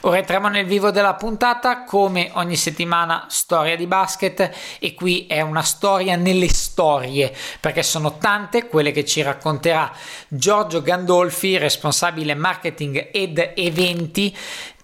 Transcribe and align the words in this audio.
Ora 0.00 0.16
entriamo 0.16 0.48
nel 0.48 0.64
vivo 0.64 0.90
della 0.90 1.12
puntata, 1.12 1.84
come 1.84 2.30
ogni 2.32 2.56
settimana 2.56 3.26
storia 3.28 3.76
di 3.76 3.86
basket 3.86 4.50
e 4.78 4.94
qui 4.94 5.26
è 5.26 5.42
una 5.42 5.62
storia 5.62 6.16
nelle 6.16 6.48
storie 6.48 7.30
perché 7.60 7.82
sono 7.82 8.16
tante 8.16 8.68
quelle 8.68 8.92
che 8.92 9.04
ci 9.04 9.20
racconterà 9.20 9.92
Giorgio 10.28 10.80
Gandolfi, 10.80 11.58
responsabile 11.58 12.34
marketing 12.34 13.10
ed 13.12 13.52
eventi 13.54 14.34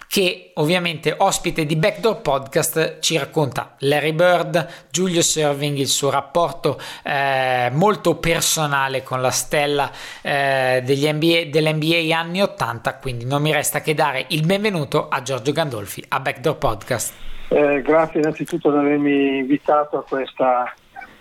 che 0.09 0.53
ovviamente 0.55 1.15
ospite 1.17 1.67
di 1.67 1.77
Backdoor 1.77 2.23
Podcast 2.23 2.99
ci 3.01 3.19
racconta 3.19 3.75
Larry 3.81 4.13
Bird, 4.13 4.87
Giulio 4.91 5.21
Serving, 5.21 5.77
il 5.77 5.87
suo 5.87 6.09
rapporto 6.09 6.79
eh, 7.05 7.71
molto 7.73 8.17
personale 8.17 9.03
con 9.03 9.21
la 9.21 9.31
stella 9.31 9.91
eh, 10.23 10.81
NBA, 10.83 11.51
dell'NBA 11.51 12.19
anni 12.19 12.41
80, 12.41 12.97
quindi 12.97 13.27
non 13.27 13.43
mi 13.43 13.53
resta 13.53 13.83
che 13.83 13.95
dare 13.95 14.25
il 14.29 14.47
benvenuto 14.47 15.09
a 15.09 15.21
Giorgio 15.21 15.53
Gandolfi 15.53 16.03
a 16.09 16.21
Backdoor 16.21 16.57
Podcast. 16.57 17.15
Eh, 17.49 17.83
grazie 17.83 18.21
innanzitutto 18.21 18.71
di 18.71 18.79
avermi 18.79 19.39
invitato 19.39 19.99
a, 19.99 20.05
questa, 20.05 20.75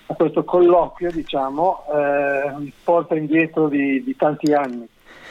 a 0.06 0.14
questo 0.14 0.46
colloquio, 0.46 1.12
diciamo, 1.12 1.84
eh, 1.94 2.72
porta 2.86 3.16
indietro 3.16 3.68
di, 3.68 4.02
di 4.02 4.16
tanti 4.16 4.54
anni 4.54 4.88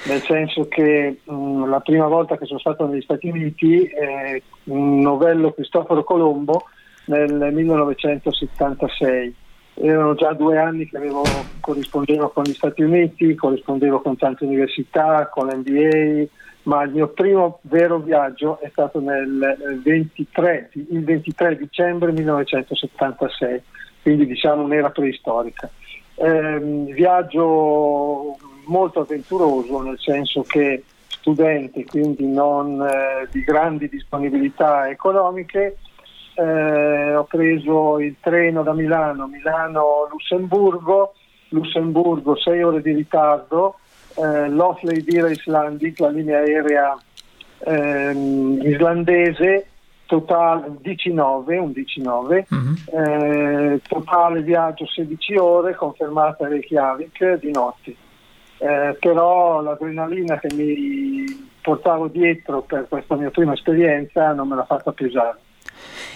nel 0.06 0.22
senso 0.22 0.68
che 0.68 1.20
mh, 1.22 1.68
la 1.68 1.80
prima 1.80 2.06
volta 2.06 2.36
che 2.36 2.46
sono 2.46 2.58
stato 2.58 2.86
negli 2.86 3.02
Stati 3.02 3.28
Uniti 3.28 3.84
eh, 3.84 4.42
un 4.64 5.00
novello 5.00 5.52
Cristoforo 5.52 6.04
Colombo 6.04 6.64
nel 7.06 7.50
1976. 7.52 9.34
Erano 9.78 10.14
già 10.14 10.32
due 10.32 10.58
anni 10.58 10.88
che 10.88 10.96
avevo, 10.96 11.22
corrispondevo 11.60 12.30
con 12.30 12.44
gli 12.44 12.54
Stati 12.54 12.82
Uniti, 12.82 13.34
corrispondevo 13.34 14.00
con 14.00 14.16
tante 14.16 14.44
università, 14.44 15.28
con 15.28 15.48
l'NBA, 15.48 16.26
ma 16.62 16.82
il 16.84 16.92
mio 16.92 17.08
primo 17.08 17.58
vero 17.62 17.98
viaggio 17.98 18.58
è 18.60 18.68
stato 18.70 19.00
nel 19.00 19.80
23, 19.82 20.70
il 20.72 21.04
23 21.04 21.56
dicembre 21.56 22.12
1976, 22.12 23.62
quindi 24.02 24.26
diciamo 24.26 24.62
un'era 24.62 24.90
preistorica. 24.90 25.68
Eh, 26.14 26.58
viaggio 26.94 28.38
molto 28.66 29.00
avventuroso 29.00 29.80
nel 29.80 29.98
senso 29.98 30.42
che 30.42 30.84
studente, 31.26 31.84
quindi 31.84 32.26
non 32.26 32.80
eh, 32.80 33.28
di 33.32 33.42
grandi 33.42 33.88
disponibilità 33.88 34.88
economiche, 34.88 35.76
eh, 36.34 37.14
ho 37.14 37.24
preso 37.24 37.98
il 37.98 38.14
treno 38.20 38.62
da 38.62 38.72
Milano, 38.72 39.26
Milano-Lussemburgo, 39.26 41.14
Lussemburgo 41.48 42.36
6 42.36 42.62
ore 42.62 42.80
di 42.82 42.92
ritardo, 42.92 43.78
eh, 44.14 44.48
l'Osley 44.48 45.02
Dira 45.02 45.28
Icelandic, 45.30 45.98
la 45.98 46.10
linea 46.10 46.38
aerea 46.38 46.96
ehm, 47.58 48.60
islandese, 48.62 49.66
totale 50.06 50.76
19, 50.80 51.58
un 51.58 51.72
19, 51.72 52.46
mm-hmm. 52.54 52.74
eh, 52.92 53.80
totale 53.88 54.42
viaggio 54.42 54.86
16 54.86 55.36
ore, 55.36 55.74
confermata 55.74 56.46
Reykjavik 56.46 57.40
di 57.40 57.50
notte 57.50 57.94
eh, 58.58 58.96
però 58.98 59.60
l'adrenalina 59.60 60.38
che 60.38 60.52
mi 60.54 61.24
portavo 61.60 62.08
dietro 62.08 62.62
per 62.62 62.86
questa 62.88 63.16
mia 63.16 63.30
prima 63.30 63.52
esperienza 63.52 64.32
non 64.32 64.48
me 64.48 64.56
l'ha 64.56 64.64
fatta 64.64 64.92
pesare. 64.92 65.38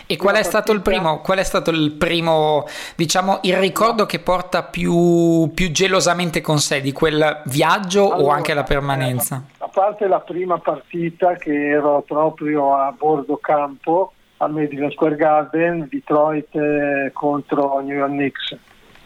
E 0.06 0.16
qual 0.16 0.34
è 0.34 0.42
stato 0.42 0.72
il 0.72 0.81
primo, 0.81 1.20
qual 1.20 1.38
è 1.38 1.44
stato 1.44 1.70
il 1.70 1.92
primo, 1.92 2.66
diciamo, 2.96 3.38
il 3.42 3.56
ricordo 3.56 4.06
che 4.06 4.19
porta 4.19 4.64
più, 4.64 5.52
più 5.54 5.70
gelosamente 5.70 6.40
con 6.40 6.58
sé 6.58 6.81
di 6.81 6.90
quel 6.90 7.42
viaggio 7.44 8.10
allora, 8.10 8.22
o 8.26 8.31
anche 8.31 8.52
la 8.52 8.64
permanenza? 8.64 9.44
Eh, 9.46 9.54
a 9.58 9.69
parte 9.69 10.08
la 10.08 10.19
prima 10.19 10.58
partita 10.58 11.34
che 11.34 11.69
ero 11.69 12.02
proprio 12.04 12.75
a 12.75 12.92
bordo 12.96 13.37
campo, 13.37 14.12
al 14.38 14.50
Madison 14.50 14.90
Square 14.90 15.14
Garden, 15.14 15.87
Detroit 15.88 16.56
eh, 16.56 17.10
contro 17.12 17.78
New 17.78 17.96
York 17.96 18.10
Knicks, 18.10 18.56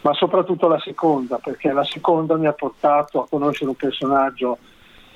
ma 0.05 0.13
soprattutto 0.13 0.69
la 0.69 0.79
seconda, 0.81 1.39
perché 1.39 1.73
la 1.73 1.85
seconda 1.85 2.37
mi 2.37 2.47
ha 2.47 2.53
portato 2.53 3.23
a 3.23 3.27
conoscere 3.27 3.71
un 3.71 3.77
personaggio 3.77 4.59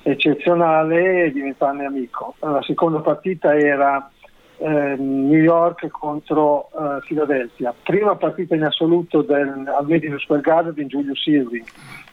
eccezionale 0.02 1.24
e 1.24 1.32
diventarne 1.32 1.84
amico. 1.84 2.34
La 2.38 2.62
seconda 2.62 3.00
partita 3.00 3.54
era 3.54 4.10
eh, 4.56 4.96
New 4.96 5.38
York 5.38 5.88
contro 5.88 6.70
eh, 6.70 7.04
Philadelphia, 7.06 7.74
prima 7.82 8.16
partita 8.16 8.54
in 8.54 8.64
assoluto 8.64 9.20
del, 9.20 9.70
al 9.78 9.86
Madison 9.86 10.18
Square 10.18 10.40
Garden 10.40 10.72
di 10.72 10.86
Giulio 10.86 11.12
Irving, 11.22 11.66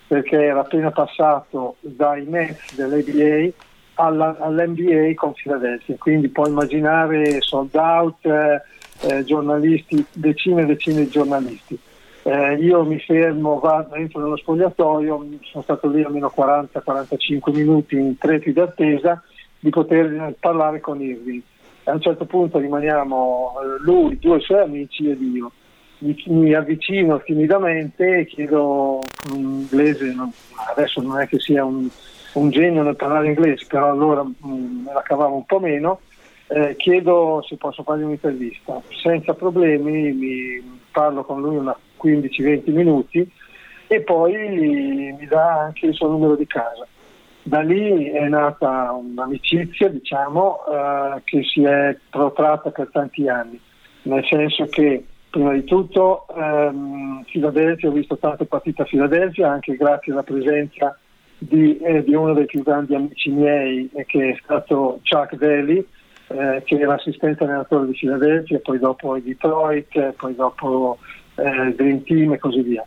perché 0.07 0.43
era 0.43 0.59
appena 0.59 0.91
passato 0.91 1.77
dai 1.79 2.25
Mets 2.25 2.75
dell'ABA 2.75 3.53
alla, 3.93 4.35
all'NBA 4.37 5.13
con 5.15 5.31
Philadelphia, 5.31 5.95
quindi 5.97 6.27
puoi 6.27 6.49
immaginare 6.49 7.39
sold 7.39 7.73
out, 7.73 8.25
eh, 8.25 9.23
giornalisti, 9.23 10.05
decine 10.11 10.63
e 10.63 10.65
decine 10.65 11.05
di 11.05 11.09
giornalisti. 11.09 11.79
Eh, 12.27 12.55
io 12.55 12.83
mi 12.83 12.97
fermo, 12.97 13.59
vado, 13.59 13.93
entro 13.93 14.19
nello 14.19 14.35
spogliatoio, 14.35 15.27
sono 15.41 15.63
stato 15.63 15.87
lì 15.87 16.01
almeno 16.01 16.33
40-45 16.35 17.53
minuti 17.53 17.95
in 17.97 18.17
trepida 18.17 18.63
attesa 18.63 19.21
di 19.59 19.69
poter 19.69 20.33
parlare 20.39 20.79
con 20.79 20.99
Irving. 20.99 21.43
A 21.83 21.91
un 21.91 22.01
certo 22.01 22.25
punto 22.25 22.57
rimaniamo 22.57 23.53
eh, 23.61 23.83
lui, 23.83 24.17
due 24.17 24.39
suoi 24.39 24.63
amici 24.63 25.07
ed 25.07 25.21
io. 25.21 25.51
Mi, 25.99 26.19
mi 26.29 26.53
avvicino 26.55 27.21
timidamente 27.21 28.21
e 28.21 28.25
chiedo 28.25 29.01
in 29.31 29.67
inglese, 29.69 30.11
non, 30.11 30.31
adesso 30.67 31.03
non 31.03 31.19
è 31.19 31.27
che 31.27 31.39
sia 31.39 31.63
un, 31.63 31.87
un 32.33 32.49
genio 32.49 32.81
nel 32.81 32.95
parlare 32.95 33.27
inglese, 33.27 33.67
però 33.69 33.91
allora 33.91 34.23
mh, 34.23 34.33
mm, 34.47 34.83
me 34.83 34.93
la 34.93 35.03
cavavo 35.03 35.35
un 35.35 35.45
po' 35.45 35.59
meno, 35.59 35.99
eh, 36.47 36.75
chiedo 36.75 37.45
se 37.47 37.55
posso 37.57 37.83
fargli 37.83 38.01
un'intervista. 38.01 38.81
Senza 38.89 39.35
problemi 39.35 40.11
mi 40.11 40.79
parlo 40.91 41.23
con 41.23 41.39
lui 41.39 41.57
una 41.57 41.77
15-20 42.01 42.71
minuti 42.71 43.31
e 43.87 44.01
poi 44.01 44.33
mi 45.17 45.25
dà 45.27 45.61
anche 45.61 45.87
il 45.87 45.93
suo 45.93 46.09
numero 46.09 46.35
di 46.35 46.47
casa. 46.47 46.87
Da 47.43 47.61
lì 47.61 48.05
è 48.09 48.27
nata 48.27 48.91
un'amicizia, 48.91 49.89
diciamo, 49.89 50.57
eh, 50.65 51.21
che 51.25 51.43
si 51.43 51.63
è 51.63 51.95
protratta 52.09 52.71
per 52.71 52.89
tanti 52.91 53.27
anni, 53.27 53.59
nel 54.03 54.25
senso 54.25 54.65
che 54.65 55.05
prima 55.29 55.53
di 55.53 55.63
tutto 55.65 56.25
ehm, 56.35 57.23
Filadelfia, 57.25 57.89
ho 57.89 57.91
visto 57.91 58.17
tante 58.17 58.45
partite 58.45 58.83
a 58.83 58.85
Filadelfia 58.85 59.51
anche 59.51 59.75
grazie 59.75 60.13
alla 60.13 60.23
presenza 60.23 60.97
di, 61.37 61.77
eh, 61.77 62.03
di 62.03 62.15
uno 62.15 62.33
dei 62.33 62.45
più 62.45 62.63
grandi 62.63 62.95
amici 62.95 63.29
miei 63.29 63.89
eh, 63.93 64.05
che 64.05 64.29
è 64.29 64.39
stato 64.41 65.01
Chuck 65.03 65.35
Daly, 65.35 65.85
eh, 66.27 66.63
che 66.65 66.79
era 66.79 66.93
assistente 66.93 67.43
allenatore 67.43 67.87
di 67.87 67.93
Filadelfia, 67.95 68.59
poi 68.59 68.79
dopo 68.79 69.19
Detroit, 69.19 70.13
poi 70.13 70.35
dopo 70.35 70.97
eh, 71.35 71.73
Dream 71.75 72.03
Team 72.03 72.33
e 72.33 72.39
così 72.39 72.61
via. 72.61 72.85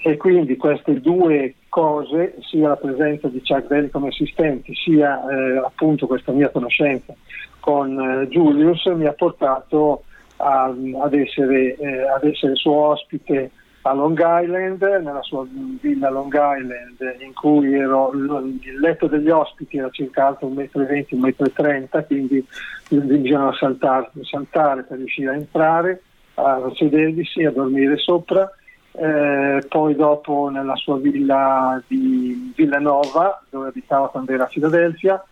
E 0.00 0.16
quindi 0.16 0.56
queste 0.56 1.00
due 1.00 1.54
cose, 1.68 2.36
sia 2.40 2.68
la 2.68 2.76
presenza 2.76 3.28
di 3.28 3.42
Chuck 3.44 3.66
Daly 3.66 3.90
come 3.90 4.08
assistente, 4.08 4.72
sia 4.74 5.20
eh, 5.28 5.58
appunto 5.58 6.06
questa 6.06 6.32
mia 6.32 6.48
conoscenza 6.50 7.14
con 7.60 7.98
eh, 8.00 8.28
Julius, 8.28 8.86
mi 8.86 9.06
ha 9.06 9.12
portato 9.12 10.04
a, 10.36 10.72
ad, 11.02 11.14
essere, 11.14 11.76
eh, 11.76 12.08
ad 12.08 12.24
essere 12.24 12.54
suo 12.54 12.72
ospite 12.72 13.50
a 13.82 13.92
Long 13.92 14.18
Island, 14.18 14.82
nella 14.82 15.22
sua 15.22 15.46
villa 15.80 16.10
Long 16.10 16.32
Island, 16.32 17.16
in 17.20 17.32
cui 17.32 17.74
ero, 17.74 18.10
il 18.12 18.78
letto 18.80 19.06
degli 19.06 19.30
ospiti 19.30 19.78
era 19.78 19.88
circa 19.90 20.26
alto 20.26 20.46
1,20 20.48 21.16
m, 21.16 21.24
1,30 21.26 21.82
m, 21.82 22.06
quindi 22.06 22.46
bisognava 22.88 23.52
saltare, 23.54 24.10
saltare 24.22 24.82
per 24.82 24.98
riuscire 24.98 25.30
a 25.30 25.34
entrare 25.34 26.02
a 26.38 26.70
sedervisi, 26.74 27.44
a 27.44 27.50
dormire 27.50 27.96
sopra. 27.98 28.50
Eh, 28.92 29.64
poi 29.68 29.94
dopo 29.94 30.48
nella 30.48 30.74
sua 30.76 30.98
villa 30.98 31.80
di 31.86 32.52
Villanova, 32.56 33.42
dove 33.48 33.68
abitava 33.68 34.08
quando 34.08 34.32
era 34.32 34.44
a 34.44 34.48
Filadelfia, 34.48 35.22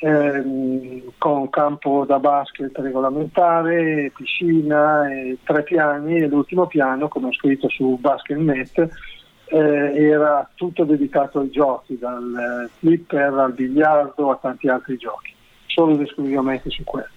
ehm, 0.00 1.12
con 1.18 1.48
campo 1.50 2.04
da 2.06 2.18
basket 2.18 2.76
regolamentare, 2.78 4.10
piscina, 4.14 5.06
tre 5.44 5.62
piani 5.62 6.18
e 6.18 6.26
l'ultimo 6.26 6.66
piano, 6.66 7.08
come 7.08 7.28
ho 7.28 7.32
scritto 7.32 7.68
su 7.68 7.96
BasketNet, 8.00 8.88
eh, 9.46 9.58
era 9.58 10.48
tutto 10.54 10.84
dedicato 10.84 11.40
ai 11.40 11.50
giochi, 11.50 11.98
dal 11.98 12.68
flipper 12.78 13.32
al 13.34 13.52
biliardo 13.52 14.30
a 14.30 14.38
tanti 14.40 14.68
altri 14.68 14.96
giochi, 14.96 15.32
solo 15.66 15.92
ed 15.92 16.00
esclusivamente 16.00 16.70
su 16.70 16.82
quello. 16.82 17.08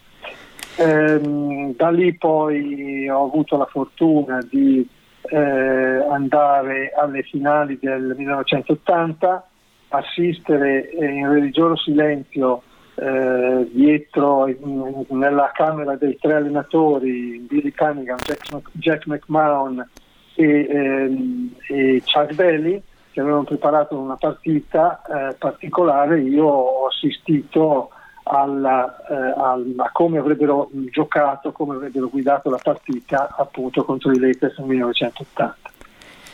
Ehm, 0.80 1.76
da 1.76 1.90
lì 1.90 2.14
poi 2.16 3.10
ho 3.10 3.26
avuto 3.26 3.58
la 3.58 3.66
fortuna 3.66 4.46
di 4.48 4.88
eh, 5.22 5.38
andare 5.38 6.92
alle 6.96 7.24
finali 7.24 7.80
del 7.82 8.14
1980, 8.16 9.48
assistere 9.90 10.90
in 11.00 11.28
religioso 11.28 11.78
silenzio 11.78 12.62
eh, 12.94 13.68
dietro 13.72 14.48
in, 14.48 15.06
nella 15.10 15.52
camera 15.54 15.96
dei 15.96 16.18
tre 16.20 16.36
allenatori 16.36 17.40
Billy 17.48 17.72
Cunningham, 17.72 18.18
Jack, 18.20 18.70
Jack 18.74 19.08
McMahon 19.08 19.88
e, 20.36 20.68
ehm, 20.70 21.56
e 21.70 22.02
Chuck 22.06 22.34
Daly 22.34 22.82
che 23.12 23.22
avevano 23.22 23.46
preparato 23.46 23.98
una 23.98 24.16
partita 24.16 25.02
eh, 25.02 25.34
particolare, 25.40 26.22
io 26.22 26.46
ho 26.46 26.86
assistito 26.86 27.90
alla, 28.28 29.06
eh, 29.08 29.34
al, 29.38 29.74
a 29.78 29.90
come 29.92 30.18
avrebbero 30.18 30.70
giocato, 30.92 31.52
come 31.52 31.76
avrebbero 31.76 32.10
guidato 32.10 32.50
la 32.50 32.60
partita 32.62 33.34
appunto 33.38 33.84
contro 33.84 34.12
i 34.12 34.20
Lakers 34.20 34.58
nel 34.60 34.68
1980. 34.68 35.70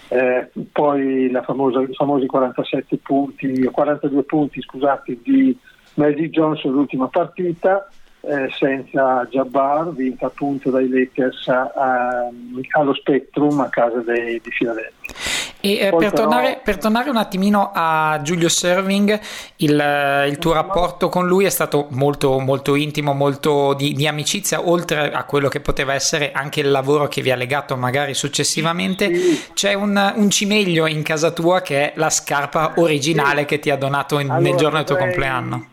Eh, 0.10 0.52
poi 0.72 1.32
famosa, 1.44 1.82
i 1.82 1.94
famosi 1.94 2.26
47 2.26 2.98
punti, 2.98 3.64
42 3.64 4.24
punti 4.24 4.62
scusate, 4.62 5.18
di 5.24 5.58
Magic 5.96 6.30
Johnson 6.30 6.72
l'ultima 6.72 7.08
partita 7.08 7.88
eh, 8.26 8.50
senza 8.58 9.28
Jabbar, 9.30 9.94
vinta 9.94 10.28
appunto 10.28 10.70
dai 10.70 10.88
Lakers 10.88 11.46
a, 11.50 12.30
allo 12.72 12.94
Spectrum 12.94 13.60
a 13.60 13.68
casa 13.68 14.00
dei, 14.00 14.40
di 14.42 14.50
Philadelphia. 14.50 15.14
E 15.60 15.74
eh, 15.74 15.90
per, 15.90 15.98
però... 15.98 16.12
tornare, 16.12 16.62
per, 16.64 16.78
tornare, 16.78 17.10
un 17.10 17.18
attimino 17.18 17.72
a 17.74 18.20
Giulio 18.22 18.48
Serving, 18.48 19.20
il, 19.58 20.26
il, 20.30 20.38
tuo 20.38 20.54
rapporto 20.54 21.10
con 21.10 21.28
lui 21.28 21.44
è 21.44 21.50
stato 21.50 21.88
molto, 21.92 22.40
molto 22.40 22.76
intimo, 22.76 23.14
molto 23.14 23.74
di, 23.74 23.94
di, 23.94 24.08
amicizia, 24.08 24.68
oltre 24.68 25.12
a 25.12 25.24
quello 25.26 25.50
che 25.50 25.60
poteva 25.60 25.94
essere 25.94 26.32
anche 26.32 26.62
il 26.62 26.72
lavoro 26.72 27.10
che 27.10 27.22
vi 27.22 27.32
ha 27.32 27.36
legato 27.36 27.76
magari 27.76 28.14
successivamente. 28.14 29.14
Sì. 29.14 29.44
C'è 29.54 29.74
un, 29.74 30.14
un, 30.16 30.30
cimeglio 30.30 30.86
in 30.88 31.04
casa 31.04 31.32
tua 31.32 31.62
che 31.62 31.92
è 31.92 31.94
la 31.98 32.10
scarpa 32.10 32.74
originale 32.78 33.42
sì. 33.42 33.46
che 33.48 33.60
ti 33.60 33.70
ha 33.70 33.76
donato 33.76 34.20
in, 34.20 34.30
allora, 34.30 34.50
nel 34.50 34.56
giorno 34.56 34.78
del 34.78 34.86
tuo 34.86 34.96
compleanno. 34.96 35.72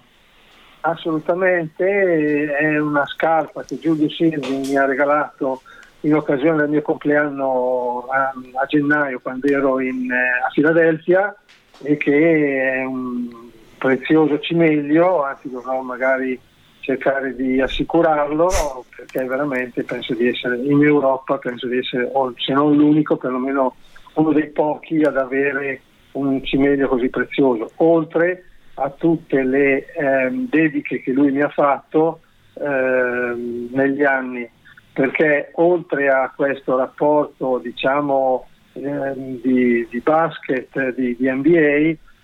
Assolutamente, 0.82 2.56
è 2.56 2.78
una 2.78 3.06
scarpa 3.06 3.62
che 3.64 3.78
Giulio 3.78 4.08
Serving 4.08 4.66
mi 4.66 4.76
ha 4.76 4.86
regalato 4.86 5.60
in 6.00 6.14
occasione 6.14 6.58
del 6.58 6.70
mio 6.70 6.82
compleanno 6.82 8.06
a, 8.08 8.32
a 8.54 8.66
gennaio 8.66 9.20
quando 9.20 9.46
ero 9.46 9.80
in, 9.80 10.10
eh, 10.10 10.46
a 10.46 10.48
Filadelfia 10.50 11.34
e 11.82 11.98
che 11.98 12.72
è 12.72 12.84
un 12.84 13.28
prezioso 13.76 14.38
cimelio, 14.40 15.22
anzi 15.22 15.50
dovrò 15.50 15.82
magari 15.82 16.38
cercare 16.80 17.34
di 17.36 17.60
assicurarlo 17.60 18.48
perché 18.96 19.24
veramente 19.24 19.84
penso 19.84 20.14
di 20.14 20.28
essere 20.28 20.56
in 20.56 20.82
Europa, 20.82 21.36
penso 21.36 21.66
di 21.66 21.78
essere, 21.78 22.10
se 22.36 22.52
non 22.54 22.74
l'unico, 22.74 23.16
perlomeno 23.16 23.74
uno 24.14 24.32
dei 24.32 24.48
pochi 24.48 25.02
ad 25.02 25.18
avere 25.18 25.82
un 26.12 26.42
cimelio 26.42 26.88
così 26.88 27.08
prezioso, 27.08 27.70
oltre 27.76 28.44
a 28.80 28.90
tutte 28.90 29.42
le 29.42 29.92
eh, 29.92 30.30
dediche 30.30 31.00
che 31.00 31.12
lui 31.12 31.30
mi 31.30 31.42
ha 31.42 31.48
fatto 31.50 32.20
eh, 32.54 33.68
negli 33.72 34.02
anni 34.02 34.48
perché 34.92 35.50
oltre 35.54 36.08
a 36.08 36.32
questo 36.34 36.76
rapporto 36.76 37.58
diciamo, 37.58 38.46
eh, 38.72 39.12
di, 39.16 39.86
di, 39.88 40.00
basket, 40.00 40.94
di, 40.94 41.16
di 41.16 41.30
NBA, 41.30 41.56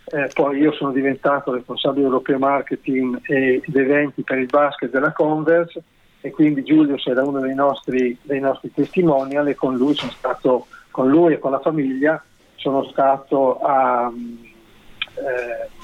eh, 0.09 0.31
poi 0.35 0.59
io 0.59 0.73
sono 0.73 0.93
diventato 0.93 1.53
responsabile 1.53 2.07
europeo 2.07 2.39
marketing 2.39 3.19
ed 3.23 3.75
eventi 3.75 4.23
per 4.23 4.39
il 4.39 4.47
basket 4.47 4.91
della 4.91 5.13
Converse 5.13 5.83
e 6.21 6.31
quindi 6.31 6.65
Giulio 6.65 6.97
era 7.05 7.23
uno 7.23 7.41
dei 7.41 7.55
nostri, 7.55 8.17
dei 8.23 8.41
nostri 8.41 8.73
testimonial 8.73 9.49
e 9.49 9.55
con 9.55 9.77
lui, 9.77 9.95
stato, 9.95 10.67
con 10.91 11.09
lui, 11.09 11.35
e 11.35 11.39
con 11.39 11.53
la 11.53 11.61
famiglia 11.61 12.23
sono 12.57 12.85
stato 12.85 13.61
a 13.61 14.13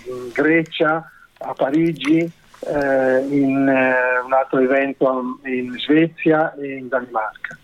in 0.05 0.31
Grecia, 0.33 1.11
a 1.39 1.53
Parigi, 1.55 2.31
eh, 2.67 3.19
in 3.29 3.69
eh, 3.69 4.19
un 4.25 4.33
altro 4.33 4.61
evento 4.61 5.39
in 5.45 5.77
Svezia 5.79 6.55
e 6.55 6.77
in 6.77 6.89
Danimarca. 6.89 7.59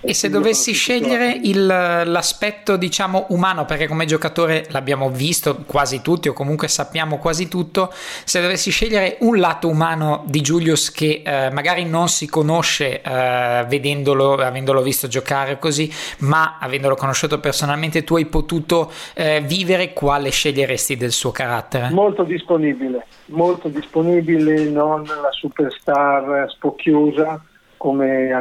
E 0.00 0.14
se 0.14 0.28
dovessi 0.28 0.72
scegliere 0.72 1.38
il, 1.42 1.66
l'aspetto, 1.66 2.76
diciamo, 2.76 3.26
umano, 3.30 3.64
perché 3.64 3.86
come 3.86 4.04
giocatore 4.04 4.66
l'abbiamo 4.70 5.10
visto 5.10 5.62
quasi 5.66 6.02
tutti, 6.02 6.28
o 6.28 6.32
comunque 6.32 6.68
sappiamo 6.68 7.18
quasi 7.18 7.48
tutto, 7.48 7.92
se 7.92 8.40
dovessi 8.40 8.70
scegliere 8.70 9.16
un 9.20 9.38
lato 9.38 9.68
umano 9.68 10.24
di 10.26 10.40
Julius 10.40 10.90
che 10.90 11.22
eh, 11.24 11.50
magari 11.50 11.84
non 11.84 12.08
si 12.08 12.28
conosce 12.28 13.02
eh, 13.02 13.64
vedendolo, 13.68 14.34
avendolo 14.34 14.82
visto 14.82 15.08
giocare 15.08 15.58
così, 15.58 15.90
ma 16.18 16.58
avendolo 16.60 16.94
conosciuto 16.94 17.38
personalmente, 17.40 18.04
tu 18.04 18.16
hai 18.16 18.26
potuto 18.26 18.90
eh, 19.14 19.40
vivere, 19.44 19.92
quale 19.92 20.30
sceglieresti 20.30 20.96
del 20.96 21.12
suo 21.12 21.30
carattere? 21.30 21.90
Molto 21.90 22.22
disponibile, 22.22 23.06
molto 23.26 23.68
disponibile, 23.68 24.64
non 24.64 25.02
la 25.04 25.30
superstar 25.30 26.46
spocchiosa 26.50 27.40
come 27.76 28.32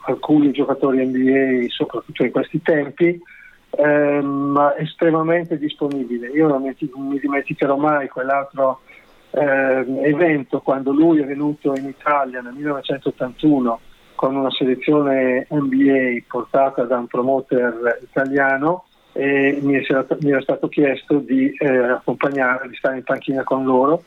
alcuni 0.00 0.50
giocatori 0.52 1.04
NBA, 1.04 1.66
soprattutto 1.68 2.24
in 2.24 2.30
questi 2.30 2.60
tempi, 2.62 3.20
eh, 3.70 4.20
ma 4.20 4.76
estremamente 4.76 5.58
disponibile. 5.58 6.28
Io 6.28 6.48
non 6.48 6.62
mi, 6.62 7.18
dimenticherò 7.18 7.76
mai 7.76 8.08
quell'altro 8.08 8.80
eh, 9.30 9.84
evento 10.02 10.60
quando 10.60 10.92
lui 10.92 11.20
è 11.20 11.24
venuto 11.24 11.74
in 11.76 11.86
Italia 11.86 12.40
nel 12.40 12.52
1981 12.54 13.80
con 14.16 14.34
una 14.34 14.50
selezione 14.50 15.46
NBA 15.48 16.24
portata 16.26 16.82
da 16.82 16.98
un 16.98 17.06
promoter 17.06 18.00
italiano 18.02 18.84
e 19.12 19.58
mi 19.62 19.76
era, 19.76 20.06
mi 20.20 20.30
era 20.30 20.42
stato 20.42 20.68
chiesto 20.68 21.18
di 21.18 21.52
eh, 21.56 21.68
accompagnare, 21.68 22.68
di 22.68 22.74
stare 22.74 22.98
in 22.98 23.04
panchina 23.04 23.44
con 23.44 23.64
loro 23.64 24.02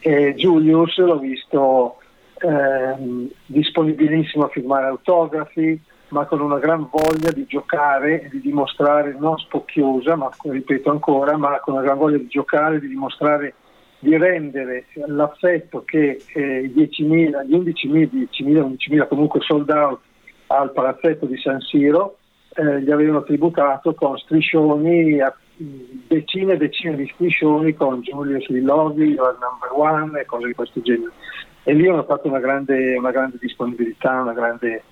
e 0.00 0.34
Julius 0.34 0.98
l'ho 0.98 1.18
visto 1.18 1.98
eh, 2.42 3.28
disponibilissimo 3.46 4.44
a 4.44 4.48
firmare 4.48 4.86
autografi, 4.86 5.80
ma 6.08 6.26
con 6.26 6.40
una 6.40 6.58
gran 6.58 6.88
voglia 6.90 7.30
di 7.30 7.46
giocare 7.46 8.22
e 8.22 8.28
di 8.28 8.40
dimostrare, 8.40 9.16
non 9.18 9.38
spocchiosa, 9.38 10.16
ma 10.16 10.28
ripeto 10.42 10.90
ancora, 10.90 11.36
ma 11.36 11.60
con 11.60 11.74
una 11.74 11.82
gran 11.82 11.96
voglia 11.98 12.18
di 12.18 12.26
giocare, 12.26 12.80
di 12.80 12.88
dimostrare, 12.88 13.54
di 13.98 14.16
rendere 14.16 14.86
l'affetto 15.06 15.84
che 15.84 16.20
eh, 16.34 16.60
i 16.64 16.72
10.000, 16.74 17.46
gli 17.46 17.54
11.000, 17.54 18.28
10.000, 18.42 18.76
11.000 18.90 19.08
comunque 19.08 19.40
sold 19.40 19.70
out 19.70 20.00
al 20.48 20.72
palazzetto 20.72 21.24
di 21.26 21.38
San 21.38 21.60
Siro 21.60 22.16
eh, 22.54 22.82
gli 22.82 22.90
avevano 22.90 23.22
tributato 23.22 23.94
con 23.94 24.18
striscioni, 24.18 25.18
decine 25.56 26.52
e 26.54 26.56
decine 26.56 26.96
di 26.96 27.10
striscioni 27.14 27.72
con 27.74 28.02
Giulio 28.02 28.40
Svillovi, 28.40 29.12
Your 29.12 29.38
Number 29.40 29.70
One 29.72 30.20
e 30.20 30.26
cose 30.26 30.48
di 30.48 30.54
questo 30.54 30.82
genere 30.82 31.12
e 31.64 31.74
lì 31.74 31.88
hanno 31.88 32.04
fatto 32.04 32.28
una 32.28 32.40
grande, 32.40 32.96
una 32.96 33.10
grande 33.10 33.36
disponibilità, 33.40 34.20
una 34.20 34.32
grande 34.32 34.82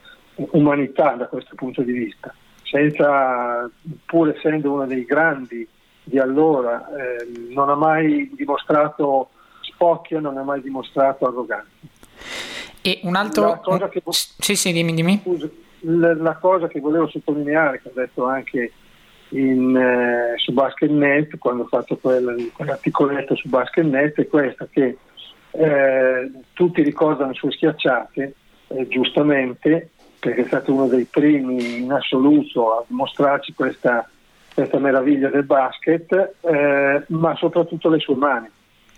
umanità 0.52 1.14
da 1.14 1.26
questo 1.26 1.54
punto 1.54 1.82
di 1.82 1.92
vista, 1.92 2.34
senza, 2.62 3.68
pur 4.06 4.28
essendo 4.28 4.72
uno 4.72 4.86
dei 4.86 5.04
grandi 5.04 5.66
di 6.04 6.18
allora, 6.18 6.88
eh, 6.96 7.28
non 7.50 7.68
ha 7.68 7.74
mai 7.74 8.30
dimostrato 8.34 9.30
spocchio, 9.60 10.20
non 10.20 10.36
ha 10.36 10.42
mai 10.42 10.60
dimostrato 10.60 11.26
arroganza. 11.26 11.68
E 12.82 13.00
un 13.02 13.14
altro... 13.14 13.60
Che... 13.90 14.02
Sì, 14.08 14.56
sì, 14.56 14.72
dimmi, 14.72 14.94
dimmi. 14.94 15.22
La, 15.80 16.14
la, 16.14 16.36
cosa 16.36 16.68
che 16.68 16.80
volevo 16.80 17.08
sottolineare, 17.08 17.80
che 17.80 17.88
ho 17.88 17.92
detto 17.94 18.24
anche 18.26 18.72
in, 19.30 19.76
eh, 19.76 20.34
su 20.36 20.52
BasketNet, 20.52 21.38
quando 21.38 21.64
ho 21.64 21.66
fatto 21.66 21.96
quel, 21.96 22.50
quell'articoletto 22.54 23.34
su 23.34 23.48
BasketNet, 23.48 24.20
è 24.20 24.26
questa, 24.26 24.66
che 24.70 24.96
eh, 25.52 26.30
tutti 26.52 26.82
ricordano 26.82 27.34
sue 27.34 27.50
schiacciate, 27.50 28.34
eh, 28.68 28.88
giustamente, 28.88 29.90
perché 30.18 30.42
è 30.42 30.46
stato 30.46 30.72
uno 30.72 30.86
dei 30.86 31.04
primi 31.04 31.78
in 31.82 31.92
assoluto 31.92 32.78
a 32.78 32.84
mostrarci 32.88 33.54
questa, 33.54 34.08
questa 34.54 34.78
meraviglia 34.78 35.28
del 35.28 35.44
basket, 35.44 36.34
eh, 36.40 37.02
ma 37.08 37.36
soprattutto 37.36 37.88
le 37.88 37.98
sue 37.98 38.16
mani. 38.16 38.48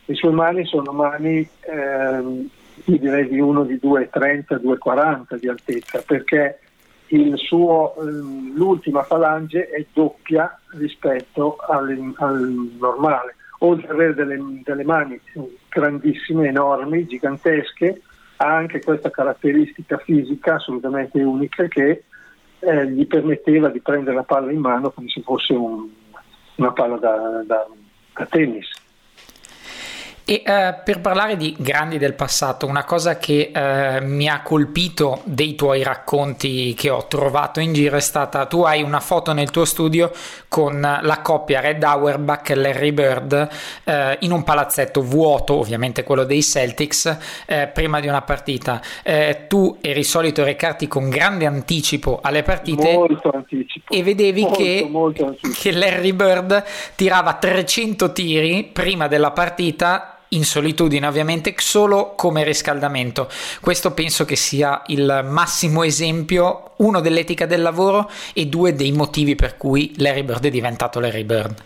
Le 0.04 0.14
sue 0.14 0.30
mani 0.30 0.64
sono 0.64 0.92
mani, 0.92 1.48
ehm, 1.60 2.48
io 2.84 2.98
direi 2.98 3.28
di 3.28 3.38
uno 3.38 3.64
di 3.64 3.78
2,30, 3.80 4.56
2,40 4.56 5.38
di 5.38 5.48
altezza, 5.48 6.02
perché 6.04 6.58
suo, 7.34 7.94
ehm, 8.00 8.56
l'ultima 8.56 9.02
falange 9.02 9.68
è 9.68 9.84
doppia 9.92 10.58
rispetto 10.78 11.56
al, 11.56 12.14
al 12.16 12.70
normale 12.78 13.36
oltre 13.58 13.86
ad 13.86 13.92
avere 13.94 14.14
delle, 14.14 14.60
delle 14.64 14.84
mani 14.84 15.20
grandissime, 15.72 16.48
enormi, 16.48 17.06
gigantesche, 17.06 18.02
ha 18.36 18.54
anche 18.54 18.82
questa 18.82 19.10
caratteristica 19.10 19.98
fisica 19.98 20.54
assolutamente 20.54 21.20
unica 21.22 21.66
che 21.68 22.04
eh, 22.58 22.86
gli 22.88 23.06
permetteva 23.06 23.68
di 23.68 23.80
prendere 23.80 24.16
la 24.16 24.22
palla 24.24 24.52
in 24.52 24.60
mano 24.60 24.90
come 24.90 25.08
se 25.08 25.22
fosse 25.22 25.52
un, 25.52 25.88
una 26.56 26.72
palla 26.72 26.96
da, 26.96 27.42
da, 27.46 27.66
da 28.14 28.26
tennis. 28.26 28.68
E 30.24 30.42
uh, 30.46 30.82
per 30.84 31.00
parlare 31.00 31.36
di 31.36 31.54
grandi 31.58 31.98
del 31.98 32.14
passato, 32.14 32.66
una 32.66 32.84
cosa 32.84 33.18
che 33.18 33.50
uh, 33.52 34.04
mi 34.06 34.28
ha 34.28 34.40
colpito 34.42 35.20
dei 35.24 35.56
tuoi 35.56 35.82
racconti 35.82 36.74
che 36.74 36.90
ho 36.90 37.06
trovato 37.08 37.58
in 37.58 37.72
giro 37.72 37.96
è 37.96 38.00
stata: 38.00 38.46
tu 38.46 38.62
hai 38.62 38.82
una 38.82 39.00
foto 39.00 39.32
nel 39.32 39.50
tuo 39.50 39.64
studio 39.64 40.12
con 40.46 40.80
la 40.80 41.20
coppia 41.22 41.58
Red 41.58 41.82
Auerbach 41.82 42.50
e 42.50 42.54
Larry 42.54 42.92
Bird 42.92 43.48
uh, 43.84 43.92
in 44.20 44.30
un 44.30 44.44
palazzetto 44.44 45.02
vuoto, 45.02 45.54
ovviamente 45.54 46.04
quello 46.04 46.24
dei 46.24 46.42
Celtics, 46.42 47.18
prima 47.72 48.00
di 48.00 48.06
una 48.06 48.22
partita. 48.22 48.80
tu 49.48 49.78
eri 49.80 50.04
solito 50.04 50.44
recarti 50.44 50.86
con 50.86 51.08
grande 51.08 51.46
anticipo 51.46 52.20
alle 52.22 52.42
partite 52.42 52.90
anticipo. 53.32 53.92
e 53.92 54.02
vedevi 54.02 54.42
molto, 54.42 54.56
che, 54.56 54.86
molto 54.88 55.36
che 55.58 55.72
Larry 55.72 56.12
Bird 56.12 56.64
tirava 56.94 57.34
300 57.34 58.12
tiri 58.12 58.64
prima 58.64 59.08
della 59.08 59.32
partita 59.32 60.12
in 60.32 60.44
solitudine 60.44 61.06
ovviamente 61.06 61.54
solo 61.58 62.14
come 62.16 62.44
riscaldamento. 62.44 63.28
Questo 63.60 63.92
penso 63.92 64.24
che 64.24 64.36
sia 64.36 64.82
il 64.86 65.26
massimo 65.28 65.82
esempio, 65.82 66.72
uno 66.76 67.00
dell'etica 67.00 67.46
del 67.46 67.62
lavoro 67.62 68.08
e 68.34 68.46
due 68.46 68.74
dei 68.74 68.92
motivi 68.92 69.34
per 69.34 69.56
cui 69.56 69.92
Larry 69.98 70.22
Bird 70.22 70.44
è 70.46 70.50
diventato 70.50 71.00
Larry 71.00 71.24
Bird. 71.24 71.64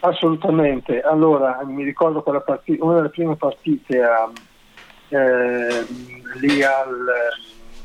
Assolutamente, 0.00 1.00
allora 1.00 1.60
mi 1.64 1.82
ricordo 1.82 2.22
partita, 2.22 2.84
una 2.84 2.96
delle 2.96 3.08
prime 3.08 3.34
partite 3.34 4.02
a, 4.02 4.30
eh, 5.08 5.86
lì 6.38 6.62
al, 6.62 7.06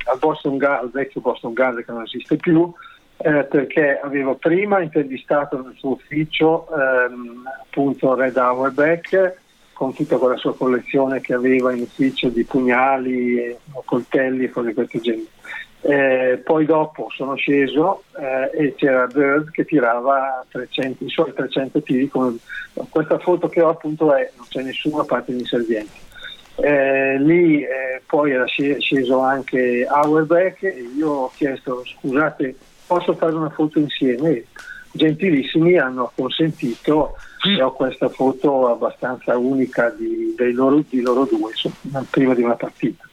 al, 0.05 0.17
Boston 0.19 0.61
al 0.63 0.91
vecchio 0.91 1.21
Boston 1.21 1.53
Garden 1.53 1.83
che 1.83 1.91
non 1.91 2.03
esiste 2.03 2.35
più, 2.35 2.71
eh, 3.17 3.43
perché 3.43 3.99
avevo 4.03 4.35
prima 4.35 4.81
intervistato 4.81 5.61
nel 5.61 5.75
suo 5.77 5.91
ufficio 5.91 6.67
ehm, 6.69 7.43
appunto 7.63 8.13
Red 8.13 8.37
Auerbach 8.37 9.39
con 9.81 9.95
tutta 9.95 10.17
quella 10.17 10.37
sua 10.37 10.55
collezione 10.55 11.21
che 11.21 11.33
aveva 11.33 11.73
in 11.73 11.81
ufficio 11.81 12.29
di 12.29 12.43
pugnali, 12.43 13.57
coltelli 13.83 14.43
e 14.43 14.49
cose 14.51 14.67
di 14.67 14.73
questo 14.75 14.99
genere. 14.99 15.25
Eh, 15.81 16.37
poi 16.43 16.65
dopo 16.67 17.07
sono 17.09 17.33
sceso 17.33 18.03
eh, 18.15 18.65
e 18.65 18.75
c'era 18.75 19.07
Bird 19.07 19.49
che 19.49 19.65
tirava 19.65 20.45
300, 20.51 21.03
i 21.03 21.09
suoi 21.09 21.33
300 21.33 21.81
tiri. 21.81 22.07
Come, 22.09 22.37
questa 22.91 23.17
foto 23.17 23.49
che 23.49 23.63
ho 23.63 23.69
appunto 23.69 24.13
è, 24.13 24.29
non 24.37 24.45
c'è 24.47 24.61
nessuno 24.61 24.99
a 24.99 25.05
parte 25.05 25.33
gli 25.33 25.39
inservienti. 25.39 25.97
Eh, 26.57 27.17
lì 27.17 27.63
eh, 27.63 28.03
poi 28.05 28.33
era 28.33 28.45
sceso 28.45 29.19
anche 29.21 29.87
Auerbach 29.89 30.61
e 30.61 30.91
io 30.95 31.09
ho 31.09 31.31
chiesto 31.33 31.83
scusate 31.83 32.55
posso 32.85 33.15
fare 33.15 33.33
una 33.33 33.49
foto 33.49 33.79
insieme? 33.79 34.43
Gentilissimi 34.91 35.79
hanno 35.79 36.11
consentito 36.13 37.15
e 37.43 37.61
ho 37.61 37.71
questa 37.73 38.09
foto 38.09 38.67
abbastanza 38.67 39.37
unica 39.37 39.89
di, 39.89 40.35
loro, 40.53 40.83
di 40.87 41.01
loro 41.01 41.25
due 41.25 41.51
prima 42.09 42.35
di 42.35 42.43
una 42.43 42.55
partita 42.55 43.10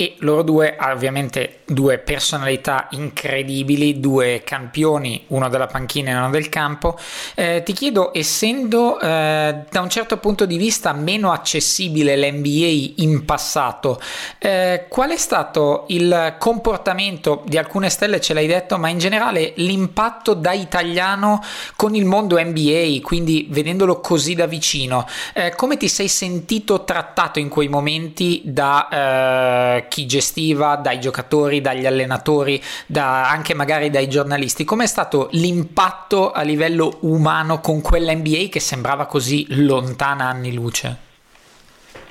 e 0.00 0.14
loro 0.20 0.42
due 0.42 0.78
ovviamente 0.80 1.58
due 1.66 1.98
personalità 1.98 2.88
incredibili, 2.92 4.00
due 4.00 4.40
campioni, 4.42 5.24
uno 5.28 5.50
della 5.50 5.66
panchina 5.66 6.10
e 6.10 6.14
uno 6.14 6.30
del 6.30 6.48
campo. 6.48 6.98
Eh, 7.34 7.62
ti 7.62 7.74
chiedo, 7.74 8.10
essendo 8.14 8.98
eh, 8.98 9.64
da 9.70 9.80
un 9.82 9.90
certo 9.90 10.16
punto 10.16 10.46
di 10.46 10.56
vista 10.56 10.94
meno 10.94 11.32
accessibile 11.32 12.16
l'NBA 12.16 13.02
in 13.02 13.26
passato, 13.26 14.00
eh, 14.38 14.86
qual 14.88 15.10
è 15.10 15.18
stato 15.18 15.84
il 15.88 16.36
comportamento 16.38 17.42
di 17.44 17.58
alcune 17.58 17.90
stelle, 17.90 18.22
ce 18.22 18.32
l'hai 18.32 18.46
detto, 18.46 18.78
ma 18.78 18.88
in 18.88 18.98
generale 18.98 19.52
l'impatto 19.56 20.32
da 20.32 20.52
italiano 20.52 21.42
con 21.76 21.94
il 21.94 22.06
mondo 22.06 22.40
NBA, 22.42 23.00
quindi 23.02 23.48
vedendolo 23.50 24.00
così 24.00 24.34
da 24.34 24.46
vicino? 24.46 25.06
Eh, 25.34 25.54
come 25.54 25.76
ti 25.76 25.88
sei 25.88 26.08
sentito 26.08 26.84
trattato 26.84 27.38
in 27.38 27.50
quei 27.50 27.68
momenti 27.68 28.40
da 28.44 28.88
eh, 28.88 29.88
chi 29.90 30.06
gestiva, 30.06 30.76
dai 30.76 31.00
giocatori, 31.00 31.60
dagli 31.60 31.84
allenatori, 31.84 32.62
da, 32.86 33.28
anche 33.28 33.52
magari 33.52 33.90
dai 33.90 34.08
giornalisti. 34.08 34.64
Com'è 34.64 34.86
stato 34.86 35.28
l'impatto 35.32 36.30
a 36.30 36.40
livello 36.40 36.98
umano 37.00 37.60
con 37.60 37.82
quella 37.82 38.14
NBA 38.14 38.46
che 38.48 38.60
sembrava 38.60 39.04
così 39.04 39.44
lontana 39.64 40.28
anni 40.28 40.54
luce? 40.54 41.08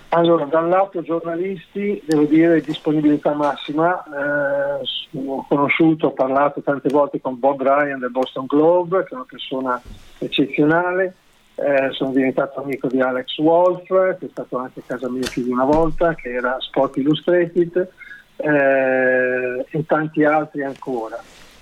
Allora, 0.10 0.46
dal 0.46 0.68
lato 0.68 1.02
giornalisti 1.04 2.02
devo 2.04 2.24
dire 2.24 2.62
disponibilità 2.62 3.34
massima, 3.34 4.04
eh, 4.04 5.20
ho 5.26 5.46
conosciuto, 5.48 6.08
ho 6.08 6.14
parlato 6.14 6.62
tante 6.62 6.90
volte 6.90 7.22
con 7.22 7.40
Bob 7.40 7.62
Ryan 7.62 8.00
del 8.00 8.10
Boston 8.10 8.48
Globe, 8.48 9.04
che 9.04 9.10
è 9.12 9.16
una 9.16 9.28
persona 9.30 9.80
eccezionale, 10.18 11.14
eh, 11.60 11.92
sono 11.92 12.12
diventato 12.12 12.62
amico 12.62 12.88
di 12.88 13.02
Alex 13.02 13.38
Wolf, 13.40 13.88
che 13.88 14.26
è 14.26 14.30
stato 14.32 14.58
anche 14.58 14.80
a 14.80 14.84
casa 14.86 15.10
mia 15.10 15.28
più 15.30 15.44
di 15.44 15.52
una 15.52 15.66
volta, 15.66 16.16
che 16.16 16.32
era 16.32 16.56
Sport 16.60 16.98
Illustrated, 16.98 17.90
eh, 18.38 19.66
e 19.70 19.86
tanti 19.86 20.24
altri 20.24 20.64
ancora. 20.64 21.22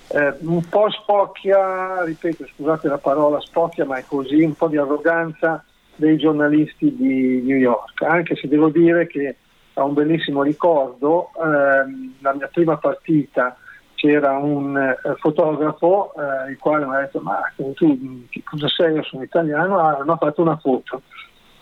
Eh, 0.10 0.34
un 0.42 0.62
po' 0.70 0.90
spocchia, 0.92 2.04
ripeto, 2.04 2.46
scusate 2.46 2.88
la 2.88 3.00
parola 3.00 3.40
spocchia, 3.40 3.86
ma 3.86 3.98
è 3.98 4.04
così, 4.06 4.44
un 4.44 4.54
po' 4.54 4.68
di 4.68 4.78
arroganza 4.78 5.64
dei 5.96 6.18
giornalisti 6.18 6.96
di 6.96 7.42
New 7.42 7.58
York, 7.58 8.04
anche 8.04 8.36
se 8.36 8.48
devo 8.48 8.70
dire 8.70 9.08
che 9.08 9.36
ho 9.74 9.86
un 9.86 9.94
bellissimo 9.94 10.44
ricordo, 10.44 11.32
ehm, 11.44 12.14
la 12.20 12.34
mia 12.36 12.48
prima 12.48 12.78
partita 12.78 13.58
c'era 13.98 14.38
un 14.38 14.78
eh, 14.78 15.16
fotografo 15.16 16.14
eh, 16.14 16.52
il 16.52 16.58
quale 16.60 16.86
mi 16.86 16.96
ha 16.96 17.00
detto 17.00 17.20
ma 17.20 17.42
tu 17.56 18.26
che 18.30 18.44
cosa 18.44 18.68
sei? 18.68 18.94
Io 18.94 19.04
sono 19.04 19.24
italiano, 19.24 19.80
ah, 19.80 19.98
hanno 19.98 20.18
fatto 20.18 20.42
una 20.44 20.58
foto. 20.58 21.02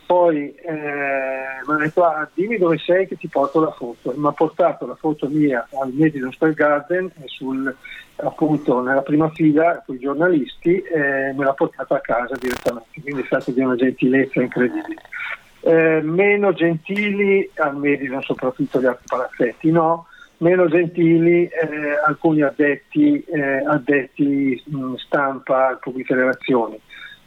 Poi 0.05 0.53
eh, 0.53 1.63
mi 1.65 1.73
ha 1.73 1.77
detto 1.77 2.03
ah, 2.03 2.27
dimmi 2.33 2.57
dove 2.57 2.77
sei 2.77 3.07
che 3.07 3.15
ti 3.15 3.29
porto 3.29 3.61
la 3.61 3.71
foto. 3.71 4.13
Mi 4.15 4.27
ha 4.27 4.33
portato 4.33 4.85
la 4.85 4.95
foto 4.95 5.27
mia 5.29 5.65
al 5.79 5.93
Madison 5.93 6.31
Square 6.33 6.53
Garden 6.53 7.09
sul, 7.23 7.73
appunto 8.17 8.81
nella 8.81 9.01
prima 9.01 9.29
fila 9.29 9.81
con 9.85 9.95
i 9.95 9.99
giornalisti 9.99 10.81
e 10.81 11.33
me 11.33 11.43
l'ha 11.45 11.53
portata 11.53 11.95
a 11.95 12.01
casa 12.01 12.35
direttamente, 12.37 13.01
quindi 13.01 13.21
è 13.21 13.25
stato 13.25 13.51
di 13.51 13.61
una 13.61 13.75
gentilezza 13.75 14.41
incredibile. 14.41 15.01
Eh, 15.61 16.01
meno 16.03 16.51
gentili 16.51 17.49
al 17.55 17.77
Madison 17.77 18.21
soprattutto 18.21 18.81
gli 18.81 18.85
altri 18.85 19.05
palazzetti, 19.07 19.71
no? 19.71 20.07
Meno 20.37 20.67
gentili 20.67 21.45
eh, 21.45 21.97
alcuni 22.05 22.41
addetti, 22.41 23.23
eh, 23.23 23.63
addetti 23.65 24.61
mh, 24.65 24.95
stampa, 24.95 25.77
pubbliche 25.81 26.15
relazioni, 26.15 26.79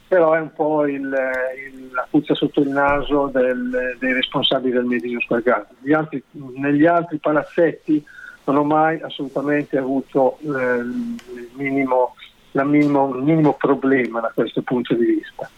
però 0.07 0.33
è 0.33 0.39
un 0.39 0.51
po' 0.53 0.85
il, 0.85 0.95
il, 1.03 1.89
la 1.91 2.07
puzza 2.09 2.33
sotto 2.33 2.61
il 2.61 2.69
naso 2.69 3.27
del, 3.27 3.95
dei 3.99 4.13
responsabili 4.13 4.73
del 4.73 4.85
Medesimo 4.85 5.21
Square 5.21 5.67
altri, 5.93 6.23
negli 6.55 6.85
altri 6.85 7.17
palazzetti 7.17 8.03
non 8.45 8.57
ho 8.57 8.63
mai 8.63 8.99
assolutamente 9.01 9.77
avuto 9.77 10.39
eh, 10.39 10.77
il, 10.77 11.49
minimo, 11.53 12.15
minimo, 12.51 13.15
il 13.15 13.21
minimo 13.21 13.53
problema 13.53 14.19
da 14.19 14.31
questo 14.33 14.61
punto 14.63 14.95
di 14.95 15.05
vista. 15.05 15.49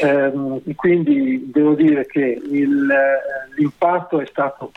Eh, 0.00 0.62
quindi 0.76 1.50
devo 1.50 1.74
dire 1.74 2.06
che 2.06 2.40
il, 2.50 2.86
l'impatto 3.56 4.20
è 4.20 4.26
stato 4.26 4.70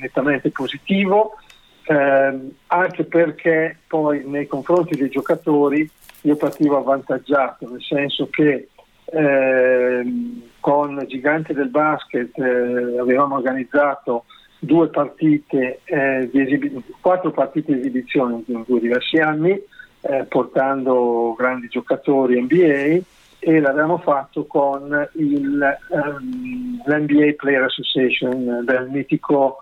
nettamente 0.00 0.50
positivo, 0.50 1.36
ehm, 1.84 2.50
anche 2.68 3.04
perché 3.04 3.76
poi 3.86 4.24
nei 4.24 4.46
confronti 4.46 4.96
dei 4.96 5.10
giocatori 5.10 5.88
io 6.22 6.36
partivo 6.36 6.78
avvantaggiato, 6.78 7.68
nel 7.68 7.82
senso 7.82 8.28
che 8.30 8.68
ehm, 9.04 10.42
con 10.58 11.04
Gigante 11.06 11.52
del 11.52 11.68
Basket 11.68 12.30
eh, 12.38 12.98
avevamo 12.98 13.34
organizzato 13.34 14.24
due 14.58 14.88
partite, 14.88 15.80
eh, 15.84 16.30
esibi- 16.32 16.82
quattro 16.98 17.30
partite 17.30 17.74
di 17.74 17.80
esibizione 17.80 18.42
in 18.46 18.62
due 18.66 18.80
diversi 18.80 19.18
anni, 19.18 19.60
eh, 20.00 20.24
portando 20.28 21.34
grandi 21.36 21.68
giocatori 21.68 22.40
NBA 22.40 23.00
e 23.44 23.58
l'abbiamo 23.58 23.98
fatto 23.98 24.46
con 24.46 25.08
il, 25.14 25.78
um, 25.88 26.80
l'NBA 26.84 27.34
Player 27.36 27.64
Association 27.64 28.64
del 28.64 28.88
mitico, 28.88 29.56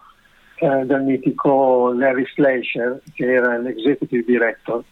eh, 0.57 0.85
del 0.85 1.01
mitico 1.01 1.91
Larry 1.95 2.27
Fleischer 2.27 3.01
che 3.15 3.33
era 3.33 3.57
l'executive 3.57 4.23
director. 4.27 4.85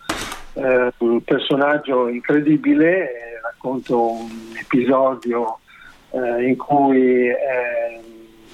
Eh, 0.54 0.90
un 0.98 1.22
personaggio 1.22 2.08
incredibile, 2.08 3.10
eh, 3.10 3.40
racconto 3.42 4.10
un 4.10 4.56
episodio 4.58 5.58
eh, 6.12 6.48
in 6.48 6.56
cui 6.56 7.28
eh, 7.28 8.00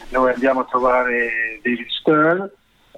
noi 0.09 0.33
andiamo 0.33 0.61
a 0.63 0.65
trovare 0.65 1.61
David 1.63 1.87
Stern, 2.01 2.51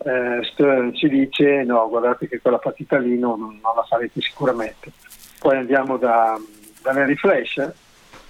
eh, 0.05 0.40
Stern 0.52 0.95
ci 0.95 1.11
dice 1.11 1.64
no 1.64 1.87
guardate 1.90 2.28
che 2.28 2.40
quella 2.40 2.59
partita 2.59 2.97
lì 2.97 3.19
non, 3.19 3.40
non 3.40 3.75
la 3.75 3.85
farete 3.87 4.23
sicuramente. 4.23 4.90
Poi 5.38 5.59
andiamo 5.59 5.99
da 5.99 6.40
da 6.87 6.92
Mary 6.92 7.16
Flash. 7.16 7.72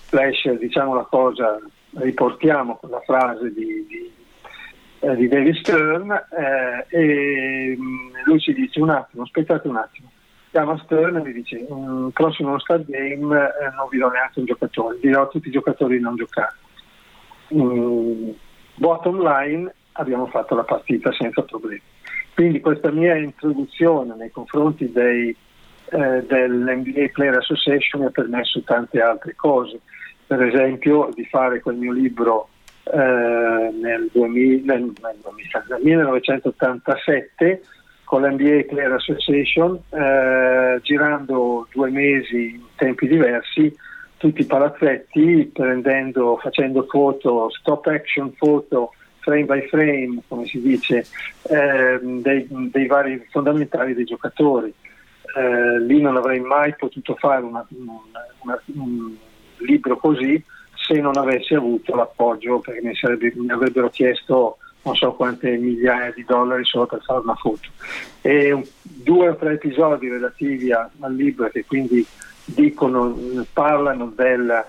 Flash, 0.08 0.50
diciamo 0.52 0.94
la 0.94 1.02
cosa, 1.02 1.58
riportiamo 1.96 2.80
la 2.88 3.00
frase 3.00 3.52
di, 3.52 3.86
di, 3.86 4.10
eh, 5.00 5.14
di 5.14 5.28
David 5.28 5.56
Stern 5.56 6.10
eh, 6.10 6.86
e 6.88 7.76
mm, 7.78 8.14
lui 8.24 8.40
ci 8.40 8.54
dice 8.54 8.80
un 8.80 8.88
attimo, 8.88 9.24
aspettate 9.24 9.68
un 9.68 9.76
attimo. 9.76 10.10
Chiama 10.50 10.80
Stern 10.84 11.16
e 11.16 11.22
mi 11.22 11.32
dice, 11.34 11.56
il 11.58 11.68
mm, 11.70 12.08
prossimo 12.08 12.58
Star 12.58 12.82
Game 12.86 13.36
eh, 13.36 13.74
non 13.76 13.88
vi 13.90 13.98
do 13.98 14.08
neanche 14.08 14.38
un 14.38 14.46
giocatore, 14.46 14.98
dirò 15.00 15.22
a 15.22 15.28
tutti 15.28 15.48
i 15.48 15.52
giocatori 15.52 15.98
di 15.98 16.02
non 16.02 16.16
giocare. 16.16 16.54
Mm, 17.52 18.30
bottom 18.76 19.20
line, 19.20 19.74
abbiamo 19.92 20.28
fatto 20.28 20.54
la 20.54 20.64
partita 20.64 21.12
senza 21.12 21.42
problemi. 21.42 21.82
Quindi 22.32 22.60
questa 22.60 22.90
mia 22.90 23.16
introduzione 23.16 24.14
nei 24.14 24.30
confronti 24.30 24.90
dei 24.90 25.36
eh, 25.90 26.24
dell'NBA 26.26 27.08
Player 27.12 27.36
Association 27.36 28.02
mi 28.02 28.06
ha 28.06 28.10
permesso 28.10 28.60
tante 28.62 29.00
altre 29.00 29.34
cose, 29.34 29.80
per 30.26 30.42
esempio 30.42 31.10
di 31.14 31.24
fare 31.26 31.60
quel 31.60 31.76
mio 31.76 31.92
libro 31.92 32.48
eh, 32.84 33.70
nel, 33.80 34.08
2000, 34.12 34.72
nel, 34.74 34.92
nel, 35.00 35.80
1987 35.82 37.62
con 38.04 38.22
l'NBA 38.22 38.64
Player 38.68 38.92
Association, 38.92 39.80
eh, 39.90 40.78
girando 40.82 41.66
due 41.72 41.90
mesi 41.90 42.54
in 42.54 42.62
tempi 42.76 43.08
diversi, 43.08 43.74
tutti 44.16 44.42
i 44.42 44.46
palazzetti, 44.46 45.50
prendendo, 45.52 46.38
facendo 46.40 46.86
foto, 46.88 47.50
stop 47.50 47.86
action 47.86 48.32
foto, 48.32 48.92
frame 49.18 49.44
by 49.44 49.66
frame, 49.66 50.22
come 50.28 50.46
si 50.46 50.60
dice, 50.60 51.04
eh, 51.50 51.98
dei, 52.00 52.46
dei 52.48 52.86
vari 52.86 53.26
fondamentali 53.30 53.94
dei 53.94 54.04
giocatori 54.04 54.72
eh, 55.36 55.80
lì 55.80 56.00
non 56.00 56.16
avrei 56.16 56.40
mai 56.40 56.74
potuto 56.76 57.14
fare 57.14 57.44
una, 57.44 57.66
una, 57.68 58.60
un 58.74 59.14
libro 59.58 59.96
così 59.98 60.42
se 60.74 60.94
non 61.00 61.16
avessi 61.16 61.54
avuto 61.54 61.94
l'appoggio 61.94 62.60
perché 62.60 62.80
mi, 62.82 62.94
sarebbe, 62.94 63.32
mi, 63.34 63.50
avrebbero 63.50 63.90
chiesto 63.90 64.58
non 64.82 64.94
so 64.94 65.12
quante 65.12 65.56
migliaia 65.56 66.12
di 66.12 66.24
dollari 66.24 66.64
solo 66.64 66.86
per 66.86 67.02
fare 67.02 67.18
una 67.18 67.34
foto. 67.34 67.68
E 68.20 68.66
due 68.82 69.28
o 69.28 69.36
tre 69.36 69.54
episodi 69.54 70.08
relativi 70.08 70.72
a, 70.72 70.88
al 71.00 71.14
libro 71.14 71.48
che 71.48 71.64
quindi 71.64 72.06
dicono, 72.44 73.18
parlano 73.52 74.12
del, 74.14 74.64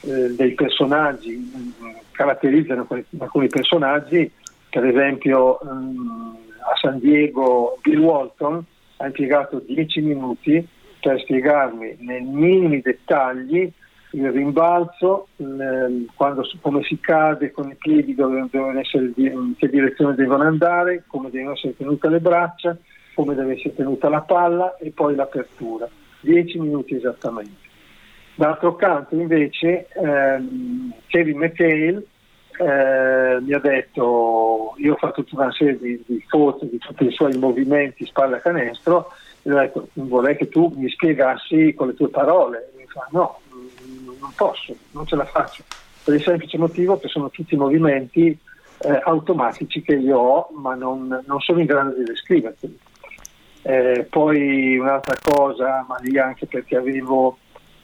eh, 0.00 0.34
dei 0.34 0.52
personaggi, 0.52 1.74
caratterizzano 2.12 2.86
alcuni 3.18 3.48
personaggi, 3.48 4.30
per 4.70 4.86
esempio 4.86 5.58
um, 5.60 6.34
a 6.60 6.74
San 6.80 6.98
Diego 6.98 7.78
Bill 7.82 7.98
Walton, 7.98 8.64
ha 8.98 9.06
impiegato 9.06 9.62
dieci 9.66 10.00
minuti 10.00 10.66
per 11.00 11.20
spiegarmi 11.20 11.96
nei 12.00 12.22
minimi 12.22 12.80
dettagli 12.80 13.72
il 14.12 14.30
rimbalzo, 14.30 15.28
il, 15.36 16.06
quando, 16.14 16.42
come 16.60 16.82
si 16.82 16.98
cade 16.98 17.50
con 17.50 17.70
i 17.70 17.76
piedi, 17.76 18.14
dove 18.14 18.46
devono 18.50 18.78
essere, 18.78 19.12
in 19.16 19.54
che 19.56 19.68
direzione 19.68 20.14
devono 20.14 20.44
andare, 20.44 21.04
come 21.06 21.30
devono 21.30 21.52
essere 21.52 21.76
tenute 21.76 22.08
le 22.08 22.20
braccia, 22.20 22.76
come 23.14 23.34
deve 23.34 23.54
essere 23.54 23.74
tenuta 23.74 24.08
la 24.08 24.22
palla 24.22 24.76
e 24.76 24.90
poi 24.92 25.14
l'apertura. 25.14 25.88
Dieci 26.20 26.58
minuti 26.58 26.94
esattamente. 26.94 27.66
D'altro 28.34 28.76
canto 28.76 29.14
invece 29.14 29.88
ehm, 29.88 30.94
Kevin 31.08 31.38
McHale 31.38 32.02
eh, 32.58 33.40
mi 33.40 33.52
ha 33.52 33.60
detto, 33.60 34.74
io 34.78 34.94
ho 34.94 34.96
fatto 34.96 35.22
tutta 35.22 35.42
una 35.42 35.52
serie 35.52 35.78
di, 35.78 36.02
di 36.04 36.24
foto 36.26 36.64
di 36.64 36.78
tutti 36.78 37.04
i 37.04 37.12
suoi 37.12 37.36
movimenti 37.38 38.04
spalla 38.04 38.40
canestro 38.40 39.12
e 39.42 39.52
ho 39.52 39.58
detto 39.58 39.88
vorrei 39.94 40.36
che 40.36 40.48
tu 40.48 40.72
mi 40.76 40.88
spiegassi 40.90 41.74
con 41.74 41.86
le 41.86 41.94
tue 41.94 42.08
parole. 42.08 42.70
E 42.72 42.78
mi 42.78 42.86
fa 42.86 43.06
no, 43.12 43.38
non 44.20 44.32
posso, 44.34 44.74
non 44.90 45.06
ce 45.06 45.14
la 45.14 45.24
faccio, 45.24 45.62
per 46.02 46.14
il 46.14 46.22
semplice 46.22 46.58
motivo 46.58 46.98
che 46.98 47.06
sono 47.06 47.30
tutti 47.30 47.54
movimenti 47.54 48.36
eh, 48.78 49.00
automatici 49.04 49.80
che 49.80 49.94
io 49.94 50.18
ho 50.18 50.48
ma 50.56 50.74
non, 50.74 51.22
non 51.26 51.40
sono 51.40 51.60
in 51.60 51.66
grado 51.66 51.94
di 51.94 52.02
descriverli. 52.02 52.78
Eh, 53.62 54.06
poi 54.08 54.78
un'altra 54.78 55.16
cosa, 55.22 55.84
ma 55.88 55.96
lì 56.00 56.18
anche 56.18 56.46
perché 56.46 56.76
avevo 56.76 57.38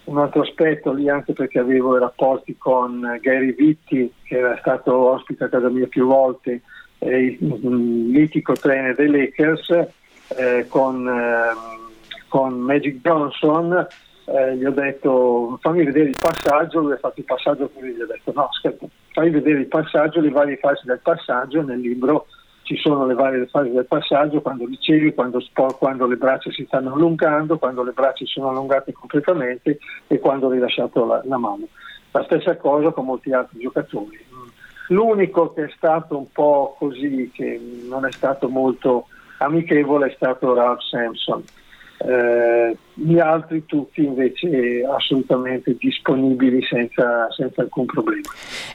un 0.04 0.18
altro 0.18 0.42
aspetto 0.42 0.92
lì 0.92 1.08
anche 1.08 1.32
perché 1.32 1.58
avevo 1.58 1.96
i 1.96 2.00
rapporti 2.00 2.56
con 2.58 3.18
Gary 3.20 3.54
Vitti 3.54 4.12
che 4.22 4.38
era 4.38 4.56
stato 4.60 4.94
ospite 4.94 5.44
a 5.44 5.48
casa 5.48 5.68
mia 5.68 5.86
più 5.86 6.06
volte, 6.06 6.62
eh, 6.98 7.36
il 7.38 7.38
mitico 7.40 8.52
trainer 8.54 8.94
dei 8.94 9.08
Lakers, 9.08 9.70
eh, 10.36 10.66
con, 10.68 11.08
eh, 11.08 12.26
con, 12.28 12.58
Magic 12.58 13.00
Johnson 13.00 13.86
eh, 14.26 14.56
gli 14.56 14.64
ho 14.64 14.70
detto 14.70 15.58
fammi 15.60 15.84
vedere 15.84 16.08
il 16.08 16.16
passaggio, 16.18 16.80
lui 16.80 16.92
ha 16.92 16.98
fatto 16.98 17.20
il 17.20 17.26
passaggio 17.26 17.68
così, 17.68 17.92
gli 17.92 18.00
ho 18.00 18.06
detto 18.06 18.32
no, 18.34 18.48
aspetta, 18.48 18.86
fammi 19.12 19.30
vedere 19.30 19.60
il 19.60 19.66
passaggio, 19.66 20.20
le 20.20 20.30
varie 20.30 20.56
fasi 20.56 20.86
del 20.86 21.00
passaggio, 21.02 21.62
nel 21.62 21.80
libro 21.80 22.26
ci 22.64 22.76
sono 22.76 23.06
le 23.06 23.14
varie 23.14 23.46
fasi 23.46 23.70
del 23.70 23.86
passaggio, 23.86 24.40
quando 24.40 24.66
ricevi, 24.66 25.14
quando, 25.14 25.40
quando 25.78 26.06
le 26.06 26.16
braccia 26.16 26.50
si 26.50 26.64
stanno 26.66 26.94
allungando, 26.94 27.58
quando 27.58 27.82
le 27.82 27.92
braccia 27.92 28.24
sono 28.26 28.48
allungate 28.48 28.92
completamente 28.92 29.78
e 30.06 30.18
quando 30.18 30.48
hai 30.48 30.54
rilasciato 30.54 31.06
la, 31.06 31.22
la 31.24 31.38
mano. 31.38 31.68
La 32.10 32.24
stessa 32.24 32.56
cosa 32.56 32.90
con 32.90 33.04
molti 33.06 33.32
altri 33.32 33.60
giocatori. 33.60 34.18
L'unico 34.88 35.52
che 35.52 35.64
è 35.64 35.72
stato 35.76 36.18
un 36.18 36.30
po' 36.32 36.74
così, 36.78 37.30
che 37.32 37.60
non 37.88 38.04
è 38.06 38.12
stato 38.12 38.48
molto 38.48 39.06
amichevole, 39.38 40.08
è 40.08 40.14
stato 40.14 40.54
Ralph 40.54 40.80
Sampson 40.80 41.42
eh, 41.98 42.76
gli 42.94 43.18
altri 43.18 43.64
tutti 43.66 44.04
invece 44.04 44.84
assolutamente 44.88 45.76
disponibili 45.78 46.62
senza, 46.62 47.26
senza 47.30 47.62
alcun 47.62 47.86
problema. 47.86 48.28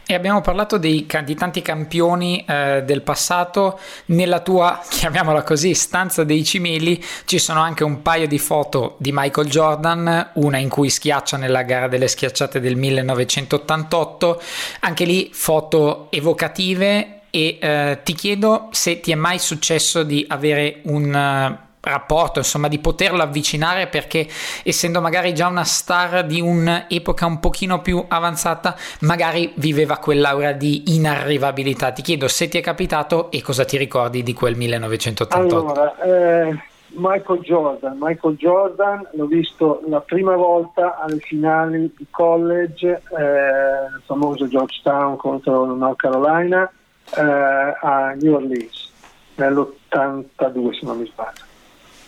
E 0.06 0.14
abbiamo 0.14 0.42
parlato 0.42 0.78
dei, 0.78 1.08
di 1.24 1.36
tanti 1.36 1.62
campioni 1.62 2.44
eh, 2.48 2.84
del 2.86 3.02
passato, 3.02 3.80
nella 4.06 4.40
tua, 4.40 4.80
chiamiamola 4.90 5.44
così, 5.44 5.74
stanza 5.74 6.24
dei 6.24 6.44
cimeli 6.44 7.02
ci 7.26 7.40
sono 7.40 7.62
anche 7.62 7.84
un 7.84 8.02
paio 8.02 8.28
di 8.28 8.40
foto 8.40 8.96
di 9.00 9.12
Michael 9.14 9.48
Jordan, 9.48 10.32
una 10.36 10.58
in 10.58 10.70
cui 10.70 10.90
schiaccia 10.90 11.38
nella 11.38 11.64
gara 11.64 11.88
delle 11.88 12.08
schiacciate 12.08 12.60
del 12.60 12.76
1988, 12.76 14.42
anche 14.82 15.06
lì 15.06 15.30
foto 15.32 16.08
evocative 16.10 17.22
e 17.30 17.58
eh, 17.62 18.00
ti 18.04 18.14
chiedo 18.14 18.70
se 18.72 19.00
ti 19.00 19.12
è 19.12 19.16
mai 19.16 19.38
successo 19.38 20.04
di 20.04 20.26
avere 20.28 20.80
un 20.86 21.68
rapporto, 21.82 22.40
insomma, 22.40 22.68
di 22.68 22.80
poterlo 22.80 23.22
avvicinare 23.22 23.88
perché 23.88 24.28
essendo 24.64 25.02
magari 25.02 25.34
già 25.34 25.48
una 25.48 25.64
star 25.64 26.26
di 26.26 26.42
un'epoca 26.42 27.26
un 27.26 27.40
pochino 27.40 27.82
più 27.82 28.04
avanzata, 28.08 28.76
magari 29.02 29.52
viveva 29.56 29.98
quell'aura 29.98 30.52
di 30.52 30.96
inarrivabilità. 30.96 31.92
Ti 31.92 32.02
chiedo 32.02 32.28
se 32.28 32.48
ti 32.48 32.58
è 32.58 32.62
capitato 32.62 33.32
e 33.32 33.42
cosa 33.42 33.66
ti 33.66 33.78
ricordi 33.78 34.24
di 34.24 34.34
quel 34.34 34.56
1988. 34.56 35.72
Allora, 35.72 35.98
eh, 36.00 36.58
Michael 36.92 37.42
Jordan, 37.42 37.98
Michael 38.00 38.36
Jordan 38.36 39.08
l'ho 39.14 39.26
visto 39.26 39.84
la 39.88 40.02
prima 40.02 40.36
volta 40.36 40.98
alle 41.00 41.20
finali 41.20 41.94
di 41.96 42.06
college, 42.10 42.90
eh, 42.90 43.96
il 43.96 44.02
famoso 44.06 44.48
Georgetown 44.48 45.16
contro 45.16 45.66
North 45.76 45.98
Carolina 45.98 46.70
eh, 47.16 47.22
a 47.22 48.14
New 48.20 48.34
Orleans 48.34 48.88
nell'82 49.36 50.72
se 50.74 50.86
non 50.86 50.98
mi 50.98 51.06
sbaglio 51.06 51.49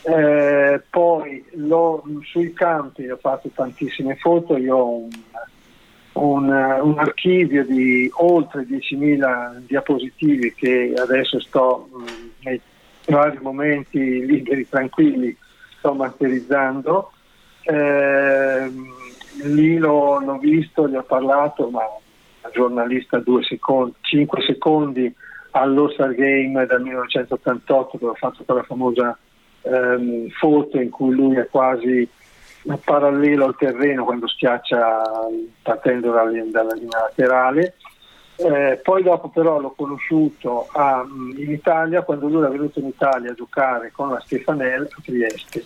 eh, 0.04 0.82
poi 0.90 1.46
lo, 1.54 2.04
sui 2.24 2.54
campi 2.54 3.08
ho 3.08 3.18
fatto 3.18 3.50
tantissime 3.54 4.16
foto, 4.16 4.58
io 4.58 4.76
ho 4.76 4.98
un, 4.98 5.10
un, 6.14 6.80
un, 6.82 7.00
archivio 7.00 7.64
di 7.66 8.10
oltre 8.16 8.64
10.000 8.64 9.60
diapositive 9.68 10.54
che 10.56 10.94
adesso 10.98 11.40
sto 11.40 11.88
mh, 11.92 12.06
nei 12.44 12.62
vari 13.08 13.38
momenti 13.42 14.26
liberi, 14.26 14.68
tranquilli, 14.68 15.36
sto 15.78 15.94
masterizzando. 15.94 17.12
Eh, 17.64 18.72
lì 19.44 19.78
l'ho, 19.78 20.20
l'ho, 20.20 20.38
visto, 20.40 20.88
gli 20.88 20.96
ho 20.96 21.04
parlato, 21.04 21.70
ma 21.70 21.82
una 22.42 22.52
giornalista 22.52 23.20
due 23.20 23.44
secondi, 23.44 23.94
5 24.02 24.42
secondi 24.42 25.14
allo 25.52 25.90
Star 25.90 26.16
Game 26.16 26.66
del 26.66 26.82
1988 26.82 27.98
dove 27.98 28.12
ho 28.12 28.16
fatto 28.16 28.44
quella 28.44 28.64
famosa 28.64 29.18
ehm, 29.62 30.30
foto 30.30 30.80
in 30.80 30.90
cui 30.90 31.14
lui 31.14 31.36
è 31.38 31.48
quasi 31.50 32.08
parallelo 32.84 33.46
al 33.46 33.56
terreno 33.58 34.06
quando 34.06 34.28
schiaccia 34.28 35.02
partendo 35.62 36.12
dalla, 36.12 36.32
dalla 36.46 36.74
linea 36.74 37.02
laterale. 37.02 37.76
Eh, 38.38 38.80
poi 38.82 39.04
dopo 39.04 39.30
però 39.30 39.60
l'ho 39.60 39.72
conosciuto 39.72 40.68
a, 40.72 41.06
in 41.38 41.52
Italia 41.52 42.02
quando 42.02 42.28
lui 42.28 42.46
è 42.46 42.50
venuto 42.50 42.80
in 42.80 42.88
Italia 42.88 43.32
a 43.32 43.36
giocare 43.36 43.92
con 43.92 44.10
la 44.10 44.20
Stefanel 44.20 44.88
a 44.90 45.02
Trieste. 45.04 45.66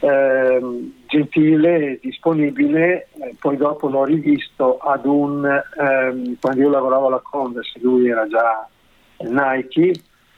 Eh, 0.00 0.90
gentile, 1.06 2.00
disponibile, 2.02 3.08
eh, 3.20 3.36
poi 3.38 3.56
dopo 3.56 3.88
l'ho 3.88 4.04
rivisto 4.04 4.78
ad 4.78 5.06
un, 5.06 5.44
ehm, 5.46 6.38
quando 6.40 6.60
io 6.60 6.70
lavoravo 6.70 7.06
alla 7.06 7.22
Converse, 7.22 7.78
lui 7.80 8.08
era 8.08 8.26
già 8.26 8.66
Nike, 9.18 9.92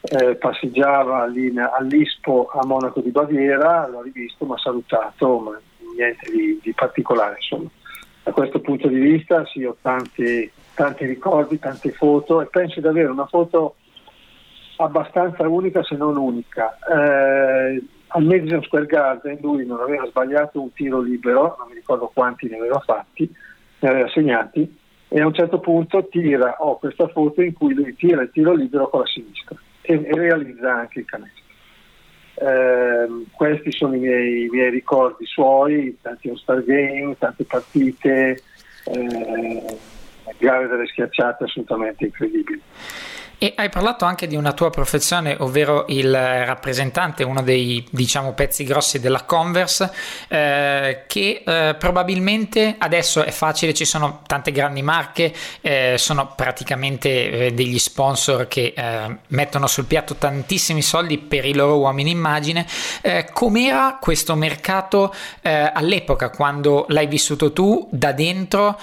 eh, 0.06 0.34
passeggiava 0.36 1.22
all'Ispo 1.22 2.50
a 2.52 2.64
Monaco 2.66 3.00
di 3.00 3.10
Baviera, 3.10 3.88
l'ho 3.88 4.02
rivisto, 4.02 4.44
mi 4.44 4.52
ha 4.52 4.58
salutato, 4.58 5.38
ma 5.38 5.60
niente 5.96 6.30
di, 6.30 6.60
di, 6.62 6.72
particolare. 6.74 7.36
Insomma. 7.36 7.70
Da 8.22 8.32
questo 8.32 8.60
punto 8.60 8.88
di 8.88 8.98
vista 8.98 9.44
sì, 9.46 9.64
ho 9.64 9.76
tanti, 9.80 10.50
tanti 10.74 11.06
ricordi, 11.06 11.58
tante 11.58 11.90
foto 11.92 12.40
e 12.40 12.46
penso 12.46 12.80
di 12.80 12.86
avere 12.86 13.08
una 13.08 13.26
foto 13.26 13.76
abbastanza 14.76 15.46
unica 15.48 15.82
se 15.82 15.96
non 15.96 16.16
unica. 16.16 16.78
Eh, 16.78 17.82
al 18.08 18.24
Madison 18.24 18.62
Square 18.62 18.86
Garden 18.86 19.38
lui 19.40 19.66
non 19.66 19.80
aveva 19.80 20.06
sbagliato 20.06 20.60
un 20.60 20.72
tiro 20.72 21.00
libero, 21.00 21.56
non 21.58 21.68
mi 21.68 21.74
ricordo 21.74 22.10
quanti 22.12 22.48
ne 22.48 22.58
aveva 22.58 22.80
fatti, 22.80 23.30
ne 23.80 23.88
aveva 23.88 24.08
segnati, 24.08 24.78
e 25.08 25.20
a 25.20 25.26
un 25.26 25.34
certo 25.34 25.60
punto 25.60 26.06
tira, 26.08 26.56
ho 26.60 26.78
questa 26.78 27.08
foto 27.08 27.42
in 27.42 27.52
cui 27.52 27.74
lui 27.74 27.94
tira 27.94 28.22
il 28.22 28.30
tiro 28.30 28.54
libero 28.54 28.88
con 28.88 29.00
la 29.00 29.06
sinistra 29.06 29.56
e, 29.86 29.94
e 29.94 30.14
realizza 30.14 30.74
anche 30.74 31.00
il 31.00 31.04
canestro. 31.04 31.42
Eh, 32.36 33.26
questi 33.30 33.70
sono 33.70 33.94
i 33.94 33.98
miei, 33.98 34.44
i 34.44 34.48
miei, 34.48 34.70
ricordi 34.70 35.24
suoi, 35.26 35.96
tanti 36.02 36.28
All-Star 36.28 36.64
Game, 36.64 37.16
tante 37.18 37.44
partite, 37.44 38.42
eh, 38.86 39.78
gare 40.38 40.66
delle 40.66 40.86
schiacciate 40.86 41.44
assolutamente 41.44 42.04
incredibili. 42.04 42.60
E 43.38 43.52
hai 43.56 43.68
parlato 43.68 44.04
anche 44.04 44.26
di 44.26 44.36
una 44.36 44.52
tua 44.52 44.70
professione, 44.70 45.36
ovvero 45.40 45.84
il 45.88 46.12
rappresentante, 46.12 47.24
uno 47.24 47.42
dei 47.42 47.84
diciamo 47.90 48.32
pezzi 48.32 48.64
grossi 48.64 49.00
della 49.00 49.24
Converse, 49.24 49.90
eh, 50.28 51.04
che 51.06 51.42
eh, 51.44 51.74
probabilmente 51.78 52.76
adesso 52.78 53.24
è 53.24 53.30
facile, 53.30 53.74
ci 53.74 53.84
sono 53.84 54.22
tante 54.26 54.52
grandi 54.52 54.82
marche, 54.82 55.34
eh, 55.60 55.96
sono 55.98 56.32
praticamente 56.34 57.46
eh, 57.46 57.52
degli 57.52 57.78
sponsor 57.78 58.46
che 58.46 58.72
eh, 58.76 59.16
mettono 59.28 59.66
sul 59.66 59.86
piatto 59.86 60.14
tantissimi 60.14 60.80
soldi 60.80 61.18
per 61.18 61.44
i 61.44 61.54
loro 61.54 61.78
uomini 61.78 62.10
immagine. 62.10 62.66
Eh, 63.02 63.28
com'era 63.32 63.98
questo 64.00 64.34
mercato 64.34 65.12
all'epoca, 65.42 66.30
quando 66.30 66.86
l'hai 66.88 67.06
vissuto 67.06 67.52
tu 67.52 67.86
da 67.90 68.12
dentro? 68.12 68.78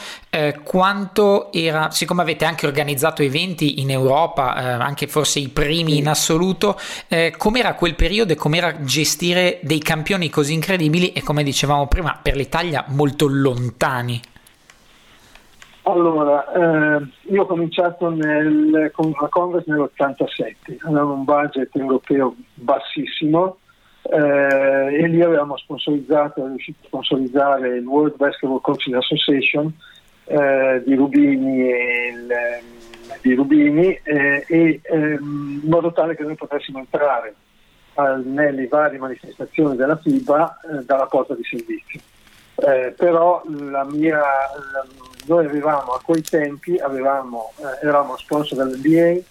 quanto 0.64 1.52
era, 1.52 1.92
siccome 1.92 2.22
avete 2.22 2.46
anche 2.46 2.66
organizzato 2.66 3.22
eventi 3.22 3.82
in 3.82 3.92
Europa, 3.92 4.40
eh, 4.41 4.84
anche 4.84 5.08
forse 5.08 5.39
i 5.39 5.49
primi 5.49 5.97
in 5.97 6.08
assoluto, 6.08 6.77
eh, 7.08 7.34
com'era 7.38 7.75
quel 7.75 7.95
periodo 7.95 8.34
e 8.34 8.36
com'era 8.36 8.82
gestire 8.84 9.60
dei 9.62 9.80
campioni 9.80 10.30
così 10.30 10.54
incredibili? 10.54 11.13
E 11.13 11.23
come 11.23 11.43
dicevamo 11.43 11.88
prima 11.88 12.17
per 12.21 12.36
l'Italia 12.36 12.86
molto 12.88 13.27
lontani? 13.27 14.21
Allora, 15.84 16.45
eh, 16.51 17.08
io 17.32 17.41
ho 17.41 17.45
cominciato 17.45 18.10
nel, 18.10 18.91
con 18.93 19.13
la 19.19 19.27
Congress 19.30 19.65
nell'87, 19.65 20.77
avevamo 20.86 21.13
un 21.13 21.23
budget 21.23 21.75
europeo 21.75 22.36
bassissimo 22.54 23.58
eh, 24.04 24.95
e 25.01 25.08
lì 25.08 25.21
avevamo 25.21 25.58
sponsorizzato, 25.58 26.45
è 26.45 26.47
riuscito 26.49 26.80
a 26.84 26.86
sponsorizzare 26.86 27.77
il 27.77 27.86
World 27.86 28.15
Basketball 28.15 28.62
Coaching 28.62 28.95
Association 28.95 29.73
eh, 30.25 30.84
di 30.86 30.95
Rubini 30.95 31.62
e 31.62 32.13
il 32.13 32.27
di 33.21 33.34
Rubini 33.34 33.99
eh, 34.03 34.45
e, 34.47 34.79
ehm, 34.84 35.62
in 35.63 35.69
modo 35.69 35.91
tale 35.91 36.15
che 36.15 36.23
noi 36.23 36.36
potessimo 36.36 36.79
entrare 36.79 37.34
al, 37.95 38.25
nelle 38.25 38.67
varie 38.67 38.99
manifestazioni 38.99 39.75
della 39.75 39.97
FIBA 39.97 40.60
eh, 40.60 40.86
dalla 40.86 41.05
porta 41.05 41.36
di 41.36 41.43
servizio. 41.43 41.99
Eh, 42.55 42.93
però 42.95 43.41
la 43.47 43.84
mia, 43.86 44.19
la, 44.19 44.86
noi 45.25 45.45
avevamo 45.45 45.93
a 45.93 46.01
quei 46.03 46.21
tempi 46.21 46.77
avevamo, 46.77 47.53
eh, 47.57 47.86
eravamo 47.86 48.17
sponsor 48.17 48.57
dell'NBA, 48.57 49.21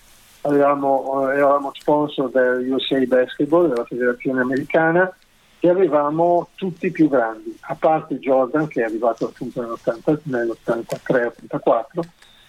avevamo, 0.42 1.30
eh, 1.30 1.36
eravamo 1.36 1.70
sponsor 1.74 2.30
del 2.30 2.70
USA 2.70 2.98
Basketball, 3.06 3.68
della 3.68 3.84
federazione 3.84 4.40
americana 4.40 5.12
e 5.60 5.68
avevamo 5.68 6.48
tutti 6.54 6.86
i 6.86 6.90
più 6.90 7.08
grandi, 7.08 7.56
a 7.62 7.74
parte 7.74 8.18
Jordan 8.18 8.66
che 8.66 8.80
è 8.80 8.84
arrivato 8.84 9.26
appunto 9.26 9.60
nell'83-84 9.60 12.00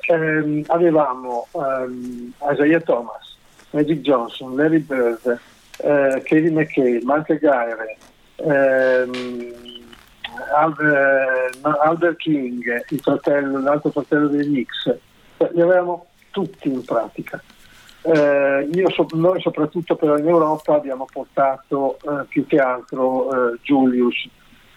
ehm, 0.07 0.63
avevamo 0.67 1.47
ehm, 1.51 2.31
Isaiah 2.51 2.81
Thomas, 2.81 3.37
Magic 3.71 4.01
Johnson, 4.01 4.55
Larry 4.55 4.79
Bird, 4.79 5.39
eh, 5.77 6.21
Kevin 6.25 6.55
McKay, 6.55 6.99
Michael 7.03 7.39
Gaire, 7.39 7.97
ehm, 8.35 9.53
Albert, 10.55 11.59
Albert 11.61 12.17
King, 12.17 12.83
fratello, 13.01 13.59
l'altro 13.59 13.91
fratello 13.91 14.27
dei 14.27 14.45
Knicks, 14.45 14.95
li 15.53 15.61
avevamo 15.61 16.07
tutti 16.31 16.69
in 16.69 16.83
pratica. 16.83 17.41
Eh, 18.03 18.67
so, 18.93 19.05
noi 19.11 19.39
soprattutto 19.41 19.95
però 19.95 20.17
in 20.17 20.27
Europa 20.27 20.73
abbiamo 20.73 21.05
portato 21.11 21.99
eh, 21.99 22.25
più 22.27 22.47
che 22.47 22.57
altro 22.57 23.53
eh, 23.53 23.59
Julius 23.61 24.27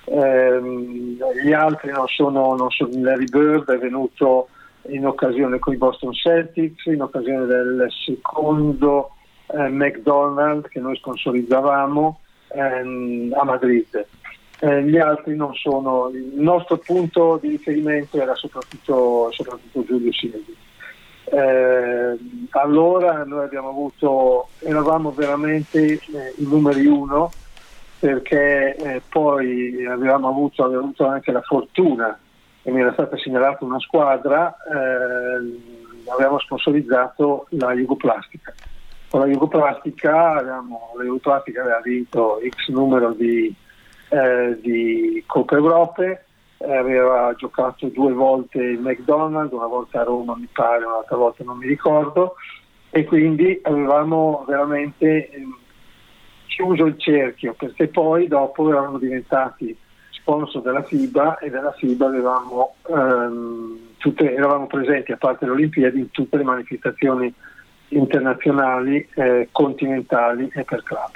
ehm, 0.05 1.17
gli 1.43 1.53
altri 1.53 1.91
non 1.91 2.07
sono, 2.07 2.55
non 2.55 2.71
sono 2.71 2.91
Larry 2.93 3.25
Bird 3.25 3.71
è 3.71 3.79
venuto 3.79 4.49
in 4.89 5.07
occasione 5.07 5.59
con 5.59 5.73
i 5.73 5.77
Boston 5.77 6.13
Celtics, 6.13 6.87
in 6.87 7.03
occasione 7.03 7.47
del 7.47 7.87
secondo 8.05 9.11
eh, 9.47 9.69
McDonald's 9.69 10.69
che 10.69 10.81
noi 10.81 10.97
sponsorizzavamo 10.97 12.19
ehm, 12.49 13.35
a 13.37 13.45
Madrid. 13.45 14.07
Eh, 14.61 14.83
gli 14.85 14.99
altri 14.99 15.37
non 15.37 15.55
sono, 15.55 16.09
il 16.13 16.33
nostro 16.35 16.79
punto 16.79 17.39
di 17.41 17.49
riferimento 17.49 18.21
era 18.21 18.35
soprattutto, 18.35 19.29
soprattutto 19.33 19.85
Giulio 19.85 20.13
Silvi. 20.13 20.57
Eh, 21.27 22.19
allora 22.51 23.25
noi 23.25 23.45
abbiamo 23.45 23.71
avuto, 23.71 24.49
eravamo 24.61 25.11
veramente 25.11 25.83
eh, 25.83 25.99
i 26.37 26.47
numeri 26.47 26.87
uno 26.87 27.31
perché 27.99 28.77
eh, 28.77 29.03
poi 29.09 29.85
avevamo 29.87 30.29
avuto, 30.29 30.63
avevamo 30.63 30.85
avuto 30.85 31.07
anche 31.07 31.33
la 31.33 31.41
fortuna 31.41 32.19
e 32.67 32.71
mi 32.71 32.81
era 32.81 32.93
stata 32.95 33.17
segnalata 33.19 33.65
una 33.65 33.79
squadra, 33.79 34.55
eh, 34.73 36.11
avevamo 36.11 36.39
sponsorizzato 36.39 37.47
la 37.51 37.75
Jugoplastica. 37.75 38.55
Con 39.11 39.21
la 39.21 39.27
Jugoplastica, 39.27 40.33
avevamo, 40.33 40.95
la 40.97 41.05
Jugoplastica 41.05 41.61
aveva 41.61 41.81
vinto 41.83 42.41
X 42.49 42.69
numero 42.69 43.13
di, 43.13 43.55
eh, 44.09 44.59
di 44.63 45.23
Coppa 45.27 45.57
Europe, 45.57 46.25
eh, 46.57 46.75
aveva 46.75 47.35
giocato 47.37 47.89
due 47.89 48.13
volte 48.15 48.59
il 48.59 48.81
McDonald's, 48.81 49.53
una 49.53 49.67
volta 49.67 50.01
a 50.01 50.05
Roma 50.05 50.35
mi 50.35 50.49
pare, 50.51 50.87
un'altra 50.87 51.17
volta 51.17 51.45
non 51.45 51.59
mi 51.59 51.67
ricordo, 51.67 52.37
e 52.89 53.05
quindi 53.05 53.61
avevamo 53.63 54.43
veramente 54.49 55.29
ehm, 55.29 55.55
chiuso 56.47 56.87
il 56.87 56.99
cerchio 56.99 57.53
perché 57.53 57.89
poi 57.89 58.27
dopo 58.27 58.69
eravamo 58.71 58.97
diventati 58.99 59.77
sponsor 60.25 60.63
della 60.63 60.83
FIBA 60.83 61.39
e 61.39 61.51
della 61.51 61.73
FIBA 61.73 62.07
avevamo, 62.07 62.77
ehm, 62.89 63.79
tutte, 63.99 64.35
eravamo 64.35 64.67
presenti 64.67 65.13
a 65.13 65.19
parte 65.19 65.45
le 65.45 65.53
Olimpiadi 65.53 65.99
in 65.99 66.11
tutte 66.11 66.39
le 66.39 66.45
manifestazioni 66.45 67.33
internazionali, 67.89 69.07
eh, 69.15 69.49
continentali 69.53 70.51
e 70.55 70.65
per 70.65 70.83
club. 70.83 71.11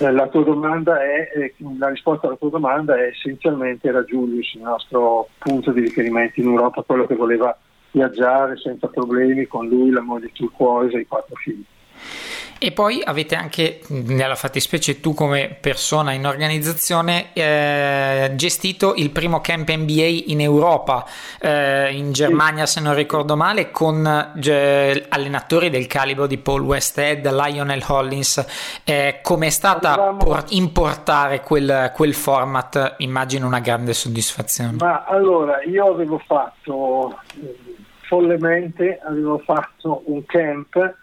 Eh, 0.00 0.10
la, 0.12 0.28
è, 0.30 1.30
eh, 1.34 1.54
la 1.78 1.88
risposta 1.88 2.26
alla 2.26 2.36
tua 2.36 2.50
domanda 2.50 2.96
è 2.96 3.08
essenzialmente 3.08 3.88
era 3.88 4.02
Julius, 4.04 4.54
il 4.54 4.62
nostro 4.62 5.28
punto 5.38 5.72
di 5.72 5.80
riferimento 5.80 6.40
in 6.40 6.48
Europa, 6.48 6.82
quello 6.82 7.06
che 7.06 7.14
voleva 7.14 7.56
viaggiare 7.90 8.56
senza 8.58 8.86
problemi 8.88 9.46
con 9.46 9.66
lui, 9.66 9.90
la 9.90 10.02
moglie 10.02 10.30
turquoise 10.32 10.96
e 10.96 11.00
i 11.00 11.06
quattro 11.06 11.36
figli. 11.36 11.64
E 12.62 12.72
poi 12.72 13.00
avete 13.02 13.36
anche, 13.36 13.80
nella 13.86 14.34
fattispecie 14.34 15.00
tu 15.00 15.14
come 15.14 15.56
persona 15.58 16.12
in 16.12 16.26
organizzazione, 16.26 17.32
eh, 17.32 18.32
gestito 18.34 18.92
il 18.96 19.08
primo 19.08 19.40
camp 19.40 19.70
NBA 19.70 20.24
in 20.26 20.42
Europa, 20.42 21.06
eh, 21.40 21.90
in 21.90 22.12
Germania 22.12 22.66
se 22.66 22.82
non 22.82 22.94
ricordo 22.94 23.34
male, 23.34 23.70
con 23.70 24.06
eh, 24.06 25.06
allenatori 25.08 25.70
del 25.70 25.86
calibro 25.86 26.26
di 26.26 26.36
Paul 26.36 26.60
Westhead, 26.60 27.26
Lionel 27.32 27.82
Hollins. 27.88 28.44
Eh, 28.84 29.20
Come 29.22 29.46
è 29.46 29.50
stata 29.50 30.12
por- 30.18 30.44
importare 30.50 31.40
quel, 31.40 31.90
quel, 31.94 32.12
format? 32.12 32.96
Immagino 32.98 33.46
una 33.46 33.60
grande 33.60 33.94
soddisfazione. 33.94 34.76
Ma 34.78 35.04
allora, 35.04 35.62
io 35.62 35.86
avevo 35.86 36.18
fatto, 36.18 37.20
follemente, 38.00 39.00
avevo 39.02 39.38
fatto 39.38 40.02
un 40.04 40.26
camp 40.26 40.98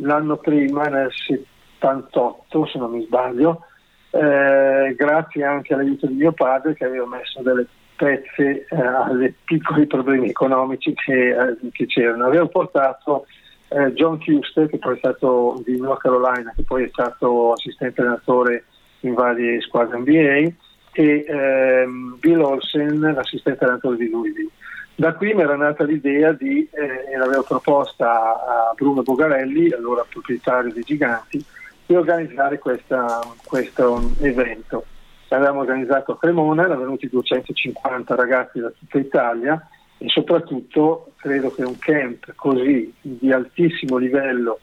l'anno 0.00 0.36
prima, 0.36 0.84
nel 0.84 1.10
78 1.12 2.66
se 2.66 2.78
non 2.78 2.90
mi 2.90 3.04
sbaglio, 3.04 3.64
eh, 4.10 4.94
grazie 4.96 5.44
anche 5.44 5.74
all'aiuto 5.74 6.06
di 6.06 6.14
mio 6.14 6.32
padre 6.32 6.74
che 6.74 6.84
aveva 6.84 7.06
messo 7.06 7.42
delle 7.42 7.66
pezze 7.96 8.66
eh, 8.68 8.76
ai 8.76 9.34
piccoli 9.44 9.86
problemi 9.86 10.30
economici 10.30 10.94
che, 10.94 11.30
eh, 11.30 11.56
che 11.70 11.86
c'erano. 11.86 12.26
Avevo 12.26 12.48
portato 12.48 13.26
eh, 13.68 13.92
John 13.92 14.18
Custer, 14.18 14.68
che 14.68 14.78
poi 14.78 14.94
è 14.94 14.98
stato 14.98 15.62
di 15.64 15.78
North 15.78 16.00
Carolina, 16.00 16.52
che 16.56 16.64
poi 16.64 16.84
è 16.84 16.88
stato 16.88 17.52
assistente 17.52 18.00
allenatore 18.00 18.64
in 19.00 19.14
varie 19.14 19.60
squadre 19.60 19.98
NBA, 19.98 20.52
e 20.92 21.24
ehm, 21.26 22.16
Bill 22.18 22.40
Olsen, 22.40 23.00
l'assistente 23.00 23.64
allenatore 23.64 23.96
di 23.96 24.10
Louisville. 24.10 24.50
Da 24.94 25.14
qui 25.14 25.32
mi 25.32 25.42
era 25.42 25.56
nata 25.56 25.84
l'idea 25.84 26.32
di, 26.32 26.68
eh, 26.72 27.12
e 27.12 27.16
l'avevo 27.16 27.42
proposta 27.42 28.10
a 28.10 28.72
Bruno 28.76 29.02
Bogarelli, 29.02 29.72
allora 29.72 30.04
proprietario 30.08 30.72
di 30.72 30.82
Giganti, 30.82 31.42
di 31.86 31.94
organizzare 31.94 32.58
questa, 32.58 33.20
questo 33.44 34.12
evento. 34.20 34.84
L'avevamo 35.28 35.60
organizzato 35.60 36.12
a 36.12 36.18
Cremona, 36.18 36.64
erano 36.64 36.80
venuti 36.80 37.08
250 37.08 38.14
ragazzi 38.14 38.60
da 38.60 38.70
tutta 38.76 38.98
Italia 38.98 39.68
e 39.96 40.08
soprattutto 40.08 41.12
credo 41.16 41.50
che 41.52 41.62
un 41.62 41.78
camp 41.78 42.34
così 42.34 42.92
di 43.00 43.32
altissimo 43.32 43.96
livello 43.96 44.58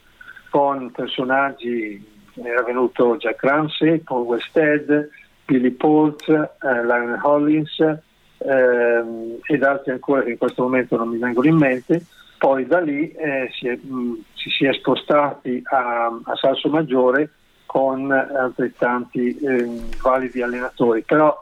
con 0.50 0.90
personaggi, 0.90 2.16
era 2.34 2.62
venuto 2.62 3.16
Jack 3.16 3.42
Ramsey, 3.42 3.98
Paul 3.98 4.24
Westhead, 4.24 5.08
Billy 5.48 5.70
Port, 5.70 6.28
eh, 6.28 6.84
Lionel 6.84 7.20
Hollins, 7.22 7.80
ehm, 8.36 9.38
ed 9.42 9.62
altri 9.62 9.92
ancora 9.92 10.22
che 10.22 10.32
in 10.32 10.36
questo 10.36 10.62
momento 10.62 10.98
non 10.98 11.08
mi 11.08 11.16
vengono 11.16 11.48
in 11.48 11.56
mente. 11.56 12.04
Poi 12.36 12.66
da 12.66 12.80
lì 12.80 13.10
eh, 13.12 13.48
si, 13.52 13.66
è, 13.66 13.78
mh, 13.80 14.24
si, 14.34 14.50
si, 14.50 14.66
è, 14.66 14.74
spostati 14.74 15.60
a, 15.64 16.06
a 16.22 16.36
Salso 16.36 16.68
Maggiore 16.68 17.30
con 17.64 18.10
altrettanti 18.12 19.38
eh, 19.38 19.66
validi 20.02 20.42
allenatori, 20.42 21.02
però 21.02 21.34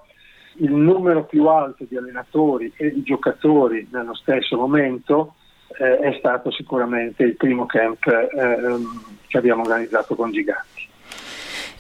il 0.59 0.73
numero 0.73 1.25
più 1.25 1.47
alto 1.47 1.85
di 1.89 1.97
allenatori 1.97 2.73
e 2.77 2.93
di 2.93 3.03
giocatori 3.03 3.89
nello 3.91 4.15
stesso 4.15 4.57
momento 4.57 5.35
eh, 5.79 5.99
è 5.99 6.17
stato 6.19 6.53
sicuramente 6.53 7.25
il 7.25 7.35
primo 7.35 7.67
camp 7.67 8.07
eh, 8.07 8.29
ehm, 8.39 9.17
che 9.27 9.37
abbiamo 9.37 9.63
organizzato 9.63 10.15
con 10.15 10.31
Giganti. 10.31 10.95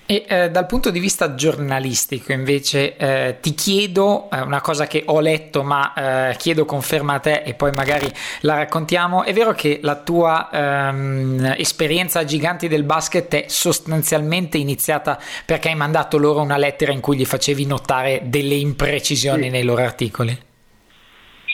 E 0.08 0.24
eh, 0.28 0.50
dal 0.52 0.66
punto 0.66 0.90
di 0.90 1.00
vista 1.00 1.34
giornalistico, 1.34 2.30
invece, 2.30 2.96
eh, 2.96 3.38
ti 3.40 3.54
chiedo 3.54 4.30
eh, 4.30 4.40
una 4.40 4.60
cosa 4.60 4.86
che 4.86 5.02
ho 5.04 5.18
letto, 5.18 5.64
ma 5.64 6.30
eh, 6.30 6.36
chiedo 6.36 6.64
conferma 6.64 7.14
a 7.14 7.18
te 7.18 7.42
e 7.44 7.54
poi 7.54 7.72
magari 7.72 8.06
la 8.42 8.54
raccontiamo. 8.54 9.24
È 9.24 9.32
vero 9.32 9.50
che 9.50 9.80
la 9.82 9.96
tua 9.96 10.48
ehm, 10.48 11.54
esperienza 11.56 12.20
a 12.20 12.24
giganti 12.24 12.68
del 12.68 12.84
basket 12.84 13.34
è 13.34 13.44
sostanzialmente 13.48 14.58
iniziata 14.58 15.18
perché 15.44 15.70
hai 15.70 15.74
mandato 15.74 16.18
loro 16.18 16.40
una 16.40 16.56
lettera 16.56 16.92
in 16.92 17.00
cui 17.00 17.16
gli 17.16 17.26
facevi 17.26 17.66
notare 17.66 18.20
delle 18.26 18.54
imprecisioni 18.54 19.42
sì. 19.42 19.50
nei 19.50 19.64
loro 19.64 19.82
articoli? 19.82 20.40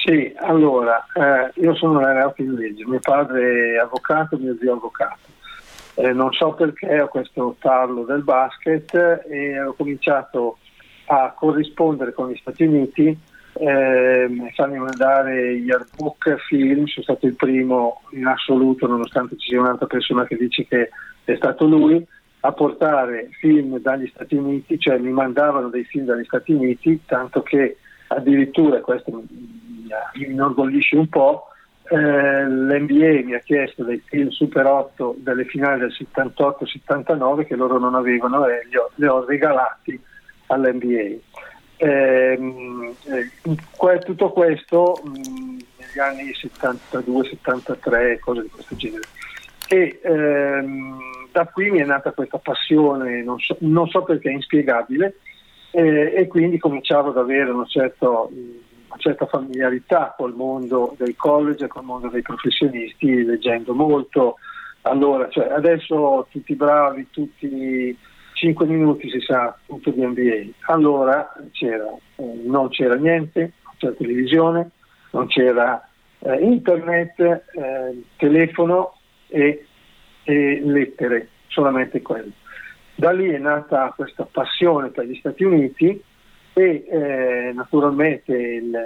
Sì, 0.04 0.30
allora, 0.36 1.02
eh, 1.14 1.58
io 1.58 1.74
sono 1.74 2.00
laureato 2.00 2.42
in 2.42 2.52
legge, 2.52 2.84
mio 2.84 3.00
padre 3.00 3.76
è 3.76 3.78
avvocato, 3.78 4.36
mio 4.36 4.54
zio 4.60 4.74
è 4.74 4.76
avvocato 4.76 5.30
eh, 5.94 6.12
non 6.12 6.32
so 6.32 6.54
perché 6.54 7.00
ho 7.00 7.08
questo 7.08 7.56
tarlo 7.58 8.04
del 8.04 8.22
basket 8.22 9.24
e 9.28 9.60
ho 9.60 9.74
cominciato 9.74 10.58
a 11.06 11.34
corrispondere 11.36 12.12
con 12.12 12.30
gli 12.30 12.36
Stati 12.36 12.64
Uniti, 12.64 13.16
eh, 13.54 14.30
farmi 14.54 14.78
mandare 14.78 15.58
gli 15.58 15.70
artbook 15.70 16.36
film, 16.46 16.86
sono 16.86 17.04
stato 17.04 17.26
il 17.26 17.34
primo 17.34 18.00
in 18.12 18.26
assoluto, 18.26 18.86
nonostante 18.86 19.36
ci 19.36 19.50
sia 19.50 19.60
un'altra 19.60 19.86
persona 19.86 20.24
che 20.24 20.36
dice 20.36 20.66
che 20.66 20.88
è 21.24 21.34
stato 21.36 21.66
lui, 21.66 22.04
a 22.44 22.52
portare 22.52 23.28
film 23.38 23.78
dagli 23.78 24.08
Stati 24.08 24.34
Uniti, 24.34 24.78
cioè 24.78 24.98
mi 24.98 25.10
mandavano 25.10 25.68
dei 25.68 25.84
film 25.84 26.06
dagli 26.06 26.24
Stati 26.24 26.52
Uniti, 26.52 27.02
tanto 27.06 27.42
che 27.42 27.76
addirittura, 28.08 28.80
questo 28.80 29.12
mi, 29.12 29.24
mi 30.14 30.24
inorgoglisce 30.30 30.96
un 30.96 31.08
po', 31.08 31.48
eh, 31.88 32.46
l'NBA 32.46 33.24
mi 33.24 33.34
ha 33.34 33.40
chiesto 33.40 33.84
dei 33.84 34.00
film 34.04 34.28
Super 34.28 34.66
8 34.66 35.16
delle 35.18 35.44
finali 35.44 35.80
del 35.80 35.94
78-79 36.14 37.46
che 37.46 37.56
loro 37.56 37.78
non 37.78 37.94
avevano 37.94 38.46
e 38.46 38.66
li 38.68 38.76
ho, 38.76 39.14
ho 39.14 39.24
regalati 39.24 40.00
all'NBA. 40.46 41.16
Ehm, 41.76 42.94
eh, 43.06 43.98
tutto 43.98 44.30
questo 44.30 45.00
mh, 45.02 45.08
mm, 45.08 45.58
negli 45.78 45.98
anni 45.98 46.30
72-73, 46.30 48.18
cose 48.20 48.42
di 48.42 48.48
questo 48.48 48.76
genere. 48.76 49.02
E 49.68 50.00
ehm, 50.02 50.98
da 51.32 51.46
qui 51.46 51.70
mi 51.70 51.80
è 51.80 51.84
nata 51.84 52.12
questa 52.12 52.38
passione, 52.38 53.22
non 53.22 53.38
so, 53.38 53.56
non 53.60 53.88
so 53.88 54.02
perché 54.02 54.30
inspiegabile, 54.30 55.16
eh, 55.72 56.12
e 56.14 56.26
quindi 56.28 56.58
cominciavo 56.58 57.10
ad 57.10 57.18
avere 57.18 57.50
un 57.50 57.66
certo... 57.66 58.30
Mh, 58.32 58.70
una 58.92 58.96
certa 58.98 59.26
familiarità 59.26 60.14
col 60.16 60.34
mondo 60.34 60.94
dei 60.98 61.16
college 61.16 61.66
col 61.66 61.84
mondo 61.84 62.08
dei 62.08 62.22
professionisti, 62.22 63.24
leggendo 63.24 63.74
molto. 63.74 64.36
Allora, 64.82 65.28
cioè, 65.30 65.48
adesso 65.48 66.26
tutti 66.30 66.54
bravi, 66.54 67.08
tutti 67.10 67.96
5 68.34 68.66
minuti 68.66 69.08
si 69.08 69.20
sa 69.20 69.56
tutto 69.66 69.90
di 69.90 70.04
NBA. 70.04 70.72
Allora 70.72 71.32
c'era, 71.52 71.86
eh, 72.16 72.40
non 72.44 72.68
c'era 72.68 72.96
niente, 72.96 73.52
non 73.64 73.74
c'era 73.78 73.92
televisione, 73.94 74.70
non 75.12 75.26
c'era 75.26 75.88
eh, 76.18 76.38
internet, 76.40 77.20
eh, 77.20 78.02
telefono 78.16 78.98
e, 79.28 79.66
e 80.24 80.60
lettere, 80.64 81.28
solamente 81.46 82.02
quello. 82.02 82.32
Da 82.94 83.10
lì 83.10 83.30
è 83.30 83.38
nata 83.38 83.92
questa 83.96 84.28
passione 84.30 84.90
per 84.90 85.06
gli 85.06 85.16
Stati 85.16 85.44
Uniti 85.44 86.02
e 86.54 86.84
eh, 86.88 87.52
naturalmente 87.54 88.32
il, 88.36 88.76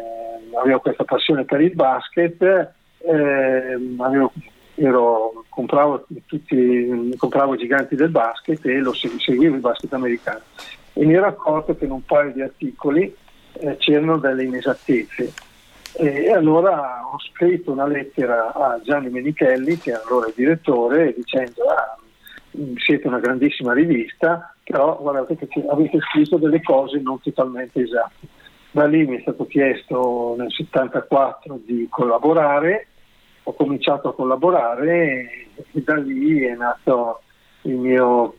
avevo 0.55 0.81
questa 0.81 1.05
passione 1.05 1.45
per 1.45 1.61
il 1.61 1.75
basket, 1.75 2.43
eh, 2.43 3.79
avevo, 3.99 4.33
ero, 4.75 5.45
compravo, 5.49 6.07
tutti, 6.27 7.15
compravo 7.17 7.55
i 7.55 7.59
giganti 7.59 7.97
del 7.97 8.11
basket 8.11 8.65
e 8.67 8.79
lo 8.79 8.93
seguivo 8.93 9.55
il 9.55 9.61
basket 9.61 9.93
americano. 9.93 10.41
E 10.93 11.05
mi 11.05 11.15
ero 11.15 11.27
accorto 11.27 11.77
che 11.77 11.85
in 11.85 11.91
un 11.91 12.05
paio 12.05 12.33
di 12.33 12.43
articoli 12.43 13.15
eh, 13.53 13.77
c'erano 13.79 14.19
delle 14.19 14.45
inesattezze. 14.45 15.33
E 15.99 16.31
allora 16.31 17.01
ho 17.11 17.19
scritto 17.19 17.73
una 17.73 17.87
lettera 17.87 18.53
a 18.53 18.79
Gianni 18.83 19.09
Menichelli, 19.09 19.79
che 19.79 19.91
era 19.91 20.03
allora 20.07 20.27
il 20.27 20.35
direttore, 20.37 21.15
dicendo 21.15 21.63
ah, 21.65 21.97
siete 22.77 23.07
una 23.07 23.19
grandissima 23.19 23.73
rivista, 23.73 24.56
però 24.69 24.99
guardate 25.01 25.37
che 25.37 25.65
avete 25.69 26.01
scritto 26.01 26.39
delle 26.39 26.61
cose 26.61 26.99
non 26.99 27.21
totalmente 27.21 27.83
esatte. 27.83 28.27
Da 28.73 28.85
lì 28.87 29.07
mi 29.07 29.17
è 29.17 29.21
stato 29.21 29.47
chiesto 29.47 30.35
nel 30.37 30.51
74 30.51 31.61
di 31.65 31.87
collaborare, 31.89 32.89
ho 33.45 33.55
cominciato 33.55 34.09
a 34.09 34.15
collaborare 34.15 35.47
e 35.55 35.83
da 35.85 35.95
lì 35.97 36.41
è 36.41 36.57
mio, 37.63 38.35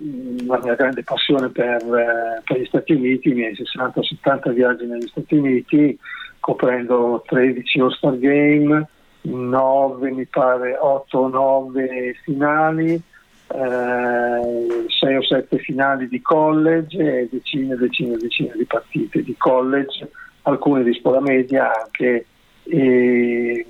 la 0.45 0.59
mia 0.61 0.75
grande 0.75 1.03
passione 1.03 1.49
per, 1.49 1.81
eh, 1.81 2.41
per, 2.43 2.59
gli 2.59 2.65
Stati 2.65 2.93
Uniti, 2.93 3.29
i 3.29 3.33
miei 3.33 3.53
60-70 3.53 4.51
viaggi 4.51 4.85
negli 4.85 5.07
Stati 5.07 5.35
Uniti, 5.35 5.97
coprendo 6.41 7.23
13 7.25 7.79
All-Star 7.79 8.17
Game, 8.19 8.87
9 9.21 10.11
mi 10.11 10.25
pare 10.25 10.77
8 10.77 11.17
o 11.17 11.27
9 11.29 12.15
finali, 12.23 13.01
eh, 13.47 14.85
6 14.87 15.15
o 15.15 15.23
7 15.23 15.57
finali 15.59 16.07
di 16.07 16.21
college 16.21 16.97
e 16.97 17.29
decine 17.31 17.73
e 17.73 17.77
decine 17.77 18.15
e 18.15 18.17
decine 18.17 18.53
di 18.55 18.65
partite 18.65 19.23
di 19.23 19.35
college, 19.37 20.09
alcune 20.43 20.83
di 20.83 20.93
scuola 20.93 21.21
media 21.21 21.71
anche 21.73 22.25
e 22.63 23.65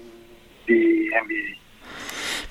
di 0.65 1.09
NBA. 1.11 1.55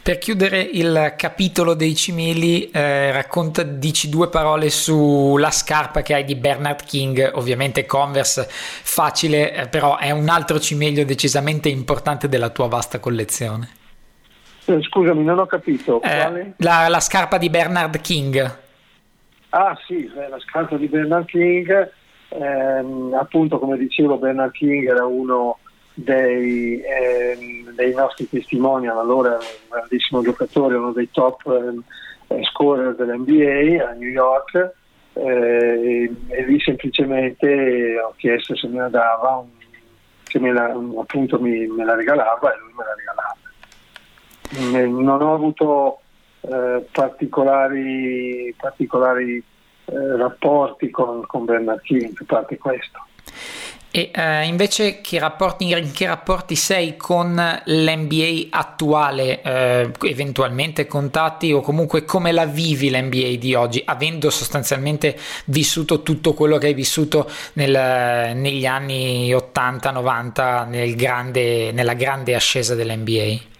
Per 0.06 0.18
chiudere 0.18 0.60
il 0.60 1.14
capitolo 1.16 1.74
dei 1.74 1.96
cimeli, 1.96 2.70
eh, 2.70 3.10
racconta, 3.10 3.64
dici 3.64 4.08
due 4.08 4.28
parole 4.28 4.70
sulla 4.70 5.50
scarpa 5.50 6.02
che 6.02 6.14
hai 6.14 6.22
di 6.22 6.36
Bernard 6.36 6.84
King, 6.84 7.32
ovviamente 7.34 7.86
Converse, 7.86 8.46
facile, 8.48 9.52
eh, 9.52 9.66
però 9.66 9.98
è 9.98 10.12
un 10.12 10.28
altro 10.28 10.60
cimelio 10.60 11.04
decisamente 11.04 11.68
importante 11.68 12.28
della 12.28 12.50
tua 12.50 12.68
vasta 12.68 13.00
collezione. 13.00 13.85
Eh, 14.66 14.82
scusami, 14.82 15.22
non 15.22 15.38
ho 15.38 15.46
capito. 15.46 16.00
Eh, 16.02 16.54
la, 16.58 16.88
la, 16.88 17.00
scarpa 17.00 17.38
di 17.38 17.48
Bernard 17.48 18.00
King. 18.00 18.58
Ah 19.50 19.78
sì, 19.86 20.10
la 20.14 20.38
scarpa 20.40 20.76
di 20.76 20.88
Bernard 20.88 21.26
King, 21.26 21.90
ehm, 22.28 23.14
appunto 23.14 23.58
come 23.58 23.78
dicevo 23.78 24.18
Bernard 24.18 24.50
King 24.50 24.88
era 24.88 25.06
uno 25.06 25.58
dei, 25.94 26.80
eh, 26.80 27.64
dei 27.74 27.94
nostri 27.94 28.28
testimonial, 28.28 28.98
allora 28.98 29.30
un 29.30 29.70
grandissimo 29.70 30.22
giocatore, 30.22 30.76
uno 30.76 30.92
dei 30.92 31.08
top 31.10 31.46
eh, 32.28 32.44
scorer 32.44 32.94
dell'NBA 32.96 33.88
a 33.88 33.92
New 33.92 34.10
York 34.10 34.74
eh, 35.14 36.10
e 36.26 36.44
lì 36.44 36.60
semplicemente 36.60 37.98
ho 37.98 38.12
chiesto 38.16 38.54
se 38.56 38.66
me 38.66 38.80
la 38.80 38.88
dava, 38.88 39.36
un, 39.36 39.48
se 40.24 40.38
me 40.38 40.52
la, 40.52 40.64
appunto 40.98 41.40
mi, 41.40 41.66
me 41.66 41.84
la 41.84 41.94
regalava 41.94 42.52
e 42.52 42.58
lui 42.58 42.72
me 42.76 42.84
la 42.84 42.94
regalava. 42.94 43.45
Non 44.50 45.22
ho 45.22 45.34
avuto 45.34 46.00
eh, 46.40 46.86
particolari, 46.92 48.54
particolari 48.56 49.42
eh, 49.86 50.16
rapporti 50.16 50.90
con, 50.90 51.24
con 51.26 51.44
Bernard 51.44 51.80
King, 51.82 52.12
a 52.20 52.24
parte 52.26 52.58
questo. 52.58 53.04
E 53.90 54.10
eh, 54.12 54.44
invece 54.44 55.00
che 55.00 55.18
rapporti, 55.18 55.70
in 55.70 55.90
che 55.92 56.06
rapporti 56.06 56.54
sei 56.54 56.96
con 56.96 57.34
l'NBA 57.34 58.48
attuale, 58.50 59.40
eh, 59.40 59.90
eventualmente 60.02 60.86
contatti 60.86 61.50
o 61.52 61.62
comunque 61.62 62.04
come 62.04 62.30
la 62.30 62.44
vivi 62.44 62.90
l'NBA 62.90 63.36
di 63.38 63.54
oggi, 63.54 63.80
avendo 63.84 64.28
sostanzialmente 64.28 65.16
vissuto 65.46 66.02
tutto 66.02 66.34
quello 66.34 66.58
che 66.58 66.66
hai 66.66 66.74
vissuto 66.74 67.26
nel, 67.54 68.36
negli 68.36 68.66
anni 68.66 69.32
80-90 69.32 70.68
nel 70.68 71.72
nella 71.72 71.94
grande 71.94 72.34
ascesa 72.34 72.74
dell'NBA? 72.74 73.54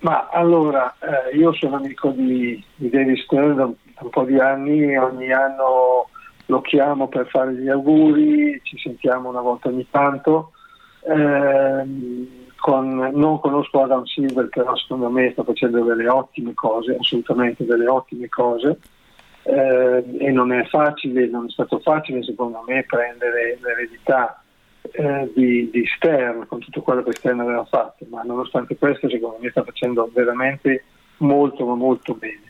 Ma 0.00 0.28
allora, 0.30 0.94
eh, 0.98 1.36
io 1.36 1.52
sono 1.52 1.76
amico 1.76 2.10
di, 2.10 2.62
di 2.74 2.88
David 2.88 3.18
Stern 3.18 3.56
da 3.56 3.64
un 3.64 4.10
po' 4.10 4.24
di 4.24 4.38
anni, 4.38 4.96
ogni 4.96 5.30
anno 5.30 6.08
lo 6.46 6.60
chiamo 6.62 7.08
per 7.08 7.28
fare 7.28 7.54
gli 7.54 7.68
auguri, 7.68 8.60
ci 8.62 8.78
sentiamo 8.78 9.28
una 9.28 9.42
volta 9.42 9.68
ogni 9.68 9.86
tanto. 9.90 10.52
Eh, 11.02 12.48
con, 12.56 13.10
non 13.14 13.40
conosco 13.40 13.82
Adam 13.82 14.04
Silver, 14.04 14.48
però 14.48 14.74
secondo 14.76 15.10
me 15.10 15.30
sta 15.32 15.44
facendo 15.44 15.82
delle 15.82 16.08
ottime 16.08 16.54
cose, 16.54 16.96
assolutamente 16.98 17.64
delle 17.66 17.88
ottime 17.88 18.28
cose. 18.28 18.78
Eh, 19.42 20.04
e 20.18 20.30
non 20.30 20.52
è 20.52 20.64
facile, 20.66 21.26
non 21.26 21.46
è 21.46 21.50
stato 21.50 21.78
facile 21.80 22.22
secondo 22.22 22.62
me 22.66 22.84
prendere 22.84 23.58
l'eredità 23.62 24.42
eh, 24.92 25.30
di, 25.34 25.70
di, 25.70 25.84
Stern 25.96 26.46
con 26.46 26.60
tutto 26.60 26.82
quello 26.82 27.02
che 27.02 27.12
Stern 27.12 27.40
aveva 27.40 27.64
fatto, 27.64 28.06
ma 28.08 28.22
nonostante 28.22 28.76
questo 28.76 29.08
secondo 29.08 29.38
me 29.40 29.50
sta 29.50 29.62
facendo 29.64 30.10
veramente 30.12 30.84
molto 31.18 31.64
ma 31.66 31.74
molto 31.74 32.14
bene. 32.14 32.48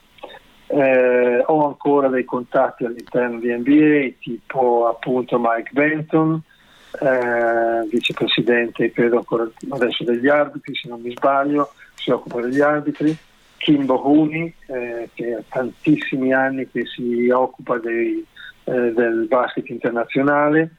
Eh, 0.66 1.42
ho 1.44 1.66
ancora 1.66 2.08
dei 2.08 2.24
contatti 2.24 2.84
all'interno 2.84 3.38
di 3.38 3.52
NBA, 3.52 4.16
tipo 4.20 4.86
appunto 4.86 5.38
Mike 5.40 5.70
Benton, 5.72 6.40
eh, 7.00 7.88
vicepresidente 7.88 8.92
credo 8.92 9.18
ancora 9.18 9.48
adesso 9.70 10.04
degli 10.04 10.28
arbitri, 10.28 10.74
se 10.74 10.88
non 10.88 11.00
mi 11.00 11.10
sbaglio, 11.10 11.72
si 11.94 12.10
occupa 12.10 12.40
degli 12.40 12.60
arbitri. 12.60 13.16
Kimbo 13.56 14.08
Huni, 14.08 14.52
eh, 14.68 15.10
che 15.12 15.34
ha 15.34 15.42
tantissimi 15.46 16.32
anni 16.32 16.66
che 16.70 16.86
si 16.86 17.28
occupa 17.28 17.76
dei, 17.76 18.24
eh, 18.64 18.92
del 18.92 19.26
basket 19.28 19.68
internazionale. 19.68 20.76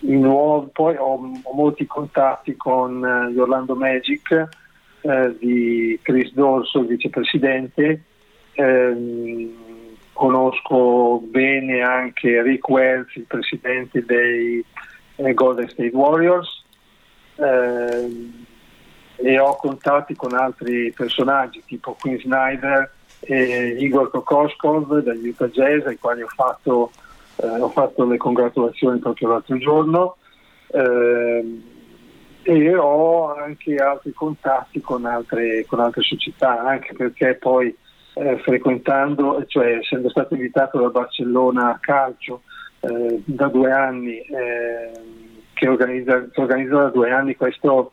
Nuovo, 0.00 0.68
poi 0.72 0.96
ho, 0.96 1.32
ho, 1.42 1.52
molti 1.54 1.86
contatti 1.86 2.56
con 2.56 3.04
eh, 3.04 3.32
gli 3.32 3.38
Orlando 3.38 3.74
Magic, 3.74 4.48
eh, 5.00 5.36
di 5.38 5.98
Chris 6.02 6.32
Dorso, 6.32 6.80
il 6.80 6.86
vicepresidente, 6.86 8.02
eh, 8.52 9.54
conosco 10.12 11.20
bene 11.24 11.82
anche 11.82 12.42
Rick 12.42 12.68
Wells, 12.68 13.14
il 13.16 13.24
presidente 13.26 14.04
dei 14.04 14.64
eh, 15.16 15.34
Golden 15.34 15.68
State 15.68 15.94
Warriors. 15.94 16.64
Ehm, 17.36 18.44
e 19.16 19.38
ho 19.38 19.56
contatti 19.56 20.14
con 20.14 20.34
altri 20.34 20.92
personaggi 20.94 21.62
tipo 21.64 21.96
Quinn 21.98 22.18
Snyder 22.18 22.92
e 23.20 23.76
Igor 23.78 24.10
Kokoskov 24.10 25.02
dagli 25.02 25.28
Utah 25.28 25.48
Jazz 25.48 25.86
ai 25.86 25.98
quali 25.98 26.22
ho 26.22 26.28
fatto, 26.28 26.90
eh, 27.36 27.46
ho 27.60 27.68
fatto 27.68 28.04
le 28.04 28.16
congratulazioni 28.16 28.98
proprio 28.98 29.28
l'altro 29.28 29.58
giorno. 29.58 30.16
Eh, 30.68 31.74
e 32.48 32.76
ho 32.76 33.34
anche 33.34 33.74
altri 33.74 34.12
contatti 34.12 34.80
con 34.80 35.04
altre, 35.04 35.64
con 35.66 35.80
altre 35.80 36.02
società, 36.02 36.62
anche 36.62 36.94
perché 36.94 37.34
poi 37.34 37.74
eh, 38.14 38.38
frequentando, 38.38 39.44
cioè 39.46 39.78
essendo 39.78 40.08
stato 40.10 40.34
invitato 40.34 40.78
da 40.78 40.88
Barcellona 40.88 41.70
a 41.70 41.78
calcio 41.80 42.42
eh, 42.80 43.20
da 43.24 43.48
due 43.48 43.72
anni, 43.72 44.18
eh, 44.18 44.90
che, 45.54 45.68
organizza, 45.68 46.28
che 46.30 46.40
organizza 46.40 46.76
da 46.76 46.88
due 46.90 47.10
anni 47.10 47.34
questo 47.34 47.92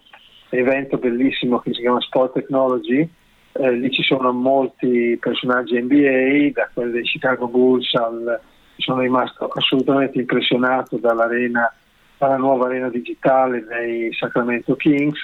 evento 0.49 0.97
bellissimo 0.97 1.59
che 1.59 1.73
si 1.73 1.81
chiama 1.81 1.99
Sport 1.99 2.33
Technology, 2.33 3.09
eh, 3.53 3.71
lì 3.71 3.89
ci 3.89 4.03
sono 4.03 4.31
molti 4.31 5.17
personaggi 5.19 5.81
NBA, 5.81 6.51
da 6.53 6.69
quelli 6.71 6.91
dei 6.91 7.03
Chicago 7.03 7.47
Bulls 7.47 7.91
al, 7.95 8.39
sono 8.77 9.01
rimasto 9.01 9.47
assolutamente 9.47 10.19
impressionato 10.19 10.97
dall'arena 10.97 11.71
alla 12.17 12.37
nuova 12.37 12.67
arena 12.67 12.89
digitale 12.89 13.65
dei 13.65 14.13
Sacramento 14.13 14.75
Kings, 14.75 15.21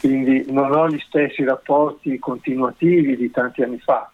quindi 0.00 0.44
non 0.48 0.72
ho 0.72 0.88
gli 0.88 1.00
stessi 1.00 1.44
rapporti 1.44 2.18
continuativi 2.18 3.16
di 3.16 3.30
tanti 3.30 3.62
anni 3.62 3.78
fa, 3.80 4.10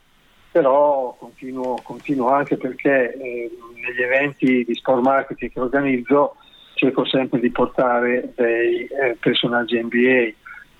però 0.50 1.14
continuo, 1.18 1.78
continuo 1.82 2.28
anche 2.30 2.56
perché 2.56 3.14
eh, 3.14 3.50
negli 3.74 4.02
eventi 4.02 4.64
di 4.64 4.74
sport 4.74 5.02
marketing 5.02 5.52
che 5.52 5.60
organizzo 5.60 6.36
cerco 6.74 7.04
sempre 7.04 7.40
di 7.40 7.50
portare 7.50 8.32
dei 8.34 8.86
eh, 8.86 9.16
personaggi 9.20 9.82
NBA. 9.82 9.98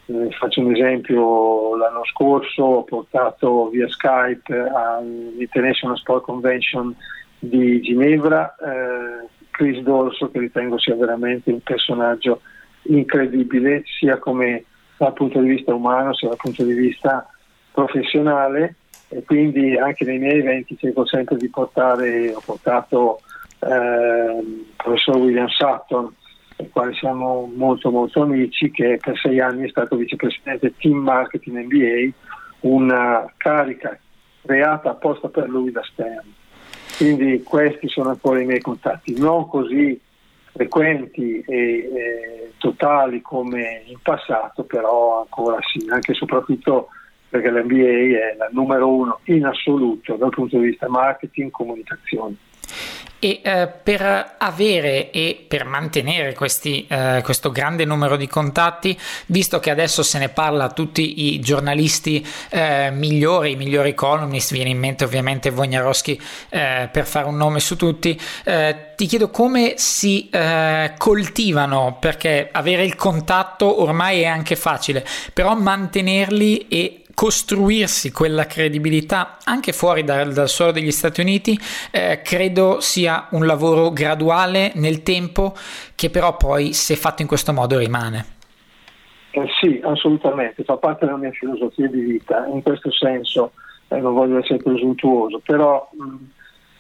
Eh, 0.07 0.31
faccio 0.39 0.61
un 0.61 0.75
esempio, 0.75 1.77
l'anno 1.77 2.05
scorso 2.07 2.63
ho 2.63 2.85
portato 2.85 3.69
via 3.69 3.89
Skype 3.89 4.71
all'International 4.75 5.99
Sport 5.99 6.25
Convention 6.25 6.95
di 7.41 7.81
Ginevra 7.81 8.55
eh, 8.55 9.27
Chris 9.51 9.81
Dorso 9.81 10.31
che 10.31 10.39
ritengo 10.39 10.79
sia 10.79 10.95
veramente 10.95 11.51
un 11.51 11.61
personaggio 11.61 12.43
incredibile 12.83 13.83
sia 13.99 14.19
come 14.19 14.65
dal 14.97 15.13
punto 15.15 15.41
di 15.41 15.49
vista 15.49 15.75
umano 15.75 16.15
sia 16.15 16.29
dal 16.29 16.37
punto 16.37 16.63
di 16.63 16.75
vista 16.75 17.27
professionale 17.73 18.77
e 19.09 19.25
quindi 19.25 19.77
anche 19.77 20.05
nei 20.05 20.19
miei 20.19 20.39
eventi 20.39 20.77
cerco 20.79 21.05
sempre 21.05 21.37
di 21.37 21.49
portare, 21.49 22.33
ho 22.33 22.41
portato 22.45 23.21
il 23.63 24.67
professor 24.77 25.17
William 25.17 25.49
Sutton, 25.49 26.15
del 26.57 26.71
quale 26.71 26.95
siamo 26.95 27.51
molto 27.53 27.91
molto 27.91 28.23
amici, 28.23 28.71
che 28.71 28.99
per 29.03 29.19
sei 29.19 29.41
anni 29.41 29.67
è 29.67 29.69
stato 29.69 29.97
vicepresidente 29.97 30.75
team 30.77 30.99
marketing 30.99 31.65
NBA, 31.65 32.11
una 32.61 33.31
carica 33.37 33.99
creata 34.43 34.91
apposta 34.91 35.29
per 35.29 35.49
lui 35.49 35.73
da 35.73 35.83
Stern. 35.83 36.33
Quindi 37.01 37.43
questi 37.43 37.89
sono 37.89 38.11
ancora 38.11 38.43
i 38.43 38.45
miei 38.45 38.61
contatti, 38.61 39.19
non 39.19 39.49
così 39.49 39.99
frequenti 40.53 41.41
e, 41.41 41.57
e 41.57 42.53
totali 42.59 43.23
come 43.23 43.85
in 43.87 43.97
passato, 44.03 44.65
però 44.65 45.21
ancora 45.21 45.57
sì, 45.63 45.89
anche 45.89 46.13
e 46.13 46.15
soprattutto 46.15 46.89
perché 47.27 47.51
l'NBA 47.51 48.19
è 48.19 48.35
la 48.37 48.51
numero 48.53 48.95
uno 48.95 49.21
in 49.25 49.47
assoluto 49.47 50.17
dal 50.17 50.29
punto 50.29 50.59
di 50.59 50.67
vista 50.67 50.91
marketing 50.91 51.49
e 51.49 51.51
comunicazione 51.51 52.35
e 53.21 53.41
eh, 53.45 53.69
per 53.69 54.35
avere 54.39 55.11
e 55.11 55.45
per 55.47 55.67
mantenere 55.67 56.33
questi, 56.33 56.87
eh, 56.89 57.21
questo 57.23 57.53
grande 57.53 57.85
numero 57.85 58.17
di 58.17 58.27
contatti, 58.27 58.99
visto 59.27 59.61
che 59.61 59.71
adesso 59.71 60.03
se 60.03 60.19
ne 60.19 60.31
parla 60.31 60.71
tutti 60.71 61.35
i 61.35 61.41
giornalisti 61.41 62.27
eh, 62.49 62.91
migliori, 62.91 63.53
i 63.53 63.57
migliori 63.57 63.95
columnist, 63.95 64.53
viene 64.53 64.71
in 64.71 64.79
mente 64.79 65.05
ovviamente 65.05 65.51
Wojnarowski 65.51 66.21
eh, 66.49 66.89
per 66.91 67.07
fare 67.07 67.27
un 67.27 67.37
nome 67.37 67.61
su 67.61 67.77
tutti, 67.77 68.19
eh, 68.45 68.93
ti 68.97 69.05
chiedo 69.07 69.29
come 69.29 69.75
si 69.77 70.31
eh, 70.31 70.95
coltivano, 70.97 71.99
perché 72.01 72.49
avere 72.51 72.85
il 72.85 72.97
contatto 72.97 73.83
ormai 73.83 74.23
è 74.23 74.27
anche 74.27 74.57
facile, 74.57 75.07
però 75.35 75.55
mantenerli 75.55 76.69
e 76.69 77.01
costruirsi 77.21 78.13
quella 78.13 78.47
credibilità 78.47 79.37
anche 79.45 79.75
fuori 79.75 80.05
dal, 80.05 80.33
dal 80.33 80.49
suolo 80.49 80.73
degli 80.73 80.91
Stati 80.91 81.21
Uniti 81.21 81.55
eh, 81.91 82.23
credo 82.25 82.81
sia 82.81 83.27
un 83.33 83.45
lavoro 83.45 83.91
graduale 83.91 84.73
nel 84.77 85.03
tempo 85.03 85.53
che 85.95 86.09
però 86.09 86.39
poi 86.39 86.73
se 86.73 86.97
fatto 86.97 87.21
in 87.21 87.29
questo 87.29 87.53
modo 87.53 87.77
rimane. 87.77 88.25
Eh 89.33 89.47
sì, 89.61 89.83
assolutamente, 89.85 90.65
fa 90.65 90.79
parte 90.79 91.05
della 91.05 91.19
mia 91.19 91.31
filosofia 91.33 91.89
di 91.89 92.01
vita, 92.01 92.47
in 92.47 92.63
questo 92.63 92.91
senso 92.91 93.53
eh, 93.89 94.01
non 94.01 94.15
voglio 94.15 94.39
essere 94.39 94.57
presuntuoso, 94.57 95.43
però 95.45 95.91
mh, 95.93 96.15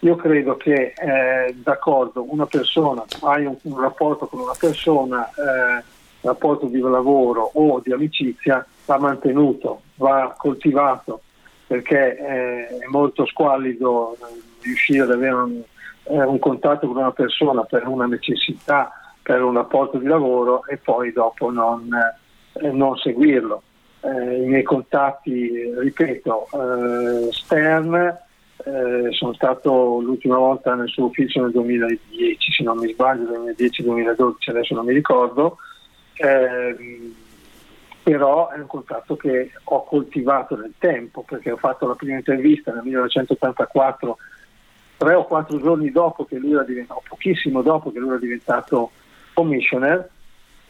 io 0.07 0.16
credo 0.16 0.57
che 0.57 0.95
eh, 0.97 1.55
d'accordo, 1.55 2.24
una 2.26 2.47
persona, 2.47 3.05
hai 3.24 3.45
un, 3.45 3.59
un, 3.61 3.78
rapporto 3.78 4.26
con 4.26 4.41
una 4.41 4.57
persona, 4.59 5.28
eh, 5.28 5.84
rapporto 6.22 6.64
di 6.64 6.80
lavoro 6.80 7.51
o 7.53 7.82
di 7.84 7.93
amicizia, 7.93 8.64
va 8.86 8.99
mantenuto, 8.99 9.82
va 10.01 10.34
coltivato, 10.36 11.20
perché 11.66 12.16
eh, 12.16 12.78
è 12.78 12.86
molto 12.88 13.26
squallido 13.26 14.14
eh, 14.14 14.40
riuscire 14.62 15.03
ad 15.03 15.11
avere 15.11 15.34
un, 15.34 15.62
eh, 16.05 16.24
un 16.24 16.38
contatto 16.38 16.86
con 16.86 16.96
una 16.96 17.12
persona 17.12 17.62
per 17.64 17.86
una 17.86 18.07
necessità, 18.07 18.90
per 19.22 19.42
un 19.42 19.55
rapporto 19.55 19.98
di 19.98 20.07
lavoro 20.07 20.64
e 20.66 20.78
poi 20.78 21.12
dopo 21.12 21.51
non, 21.51 21.88
non 22.72 22.96
seguirlo. 22.96 23.62
Eh, 24.01 24.42
I 24.42 24.46
miei 24.46 24.62
contatti, 24.62 25.70
ripeto, 25.78 26.46
eh, 26.53 27.32
Stern, 27.32 27.94
eh, 28.64 29.12
sono 29.12 29.34
stato 29.34 30.01
l'ultima 30.01 30.38
volta 30.38 30.74
nel 30.74 30.88
suo 30.88 31.07
ufficio 31.07 31.42
nel 31.42 31.53
2010, 31.53 32.53
se 32.53 32.62
non 32.62 32.78
mi 32.78 32.90
sbaglio, 32.90 33.53
2010-2012, 33.55 34.32
adesso 34.48 34.74
non 34.74 34.86
mi 34.86 34.94
ricordo. 34.94 35.59
Eh, 36.14 36.74
però 38.03 38.48
è 38.48 38.59
un 38.59 38.66
contatto 38.66 39.16
che 39.16 39.51
ho 39.62 39.84
coltivato 39.84 40.57
nel 40.57 40.74
tempo 40.78 41.22
perché 41.22 41.51
ho 41.51 41.57
fatto 41.57 41.86
la 41.86 41.94
prima 41.94 42.16
intervista 42.16 42.72
nel 42.72 42.82
1984 42.84 44.18
tre 44.96 45.14
o 45.14 45.24
quattro 45.24 45.59
giorni 45.59 45.90
dopo 45.90 46.24
che 46.26 46.36
lui 46.36 46.53
era 46.53 46.62
diventato, 46.62 47.03
pochissimo 47.09 47.62
dopo 47.62 47.90
che 47.90 47.98
lui 47.98 48.11
era 48.11 48.18
diventato 48.18 48.90
commissioner, 49.32 50.09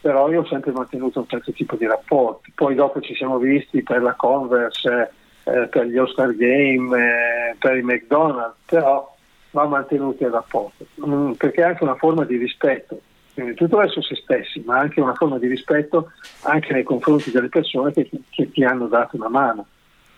però 0.01 0.31
io 0.31 0.43
ho 0.43 0.47
sempre 0.47 0.71
mantenuto 0.71 1.19
un 1.19 1.27
certo 1.27 1.51
tipo 1.53 1.75
di 1.75 1.85
rapporti. 1.85 2.53
Poi 2.55 2.77
dopo 2.77 3.01
ci 3.01 3.15
siamo 3.15 3.39
visti 3.39 3.83
per 3.83 4.03
la 4.03 4.15
Converse, 4.15 5.13
eh, 5.43 5.67
per 5.67 5.87
gli 5.87 5.99
Oscar 5.99 6.35
Game, 6.37 6.97
eh, 6.97 7.57
per 7.59 7.77
i 7.77 7.83
McDonald's, 7.83 8.57
però 8.67 9.13
va 9.51 9.65
mantenuto 9.65 10.25
il 10.25 10.31
rapporto, 10.31 10.87
mm, 11.05 11.33
perché 11.33 11.63
è 11.63 11.65
anche 11.65 11.83
una 11.83 11.97
forma 11.97 12.25
di 12.25 12.37
rispetto 12.37 13.01
prima 13.41 13.51
di 13.51 13.55
tutto 13.55 13.79
verso 13.79 14.03
se 14.03 14.15
stessi, 14.17 14.63
ma 14.65 14.79
anche 14.79 15.01
una 15.01 15.15
forma 15.15 15.39
di 15.39 15.49
rispetto 15.49 16.13
anche 16.43 16.73
nei 16.73 16.83
confronti 16.83 17.31
delle 17.31 17.49
persone 17.49 17.93
che, 17.93 18.09
che 18.29 18.51
ti 18.51 18.63
hanno 18.65 18.87
dato 18.87 19.17
una 19.17 19.29
mano. 19.29 19.67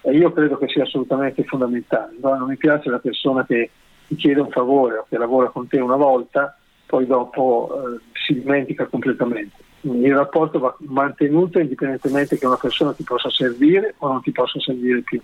E 0.00 0.12
io 0.12 0.32
credo 0.32 0.58
che 0.58 0.68
sia 0.68 0.82
assolutamente 0.82 1.44
fondamentale. 1.44 2.16
No? 2.20 2.34
Non 2.36 2.48
mi 2.48 2.56
piace 2.56 2.90
la 2.90 2.98
persona 2.98 3.44
che 3.46 3.70
ti 4.08 4.16
chiede 4.16 4.40
un 4.40 4.50
favore 4.50 4.98
o 4.98 5.06
che 5.08 5.16
lavora 5.16 5.48
con 5.48 5.68
te 5.68 5.78
una 5.78 5.96
volta, 5.96 6.56
poi 6.86 7.06
dopo 7.06 7.70
eh, 7.72 8.00
si 8.12 8.34
dimentica 8.34 8.86
completamente. 8.86 9.56
Il 9.82 10.14
rapporto 10.14 10.58
va 10.58 10.74
mantenuto 10.80 11.58
indipendentemente 11.58 12.38
che 12.38 12.46
una 12.46 12.56
persona 12.56 12.92
ti 12.92 13.04
possa 13.04 13.30
servire 13.30 13.94
o 13.98 14.08
non 14.08 14.22
ti 14.22 14.32
possa 14.32 14.60
servire 14.60 15.00
più. 15.02 15.20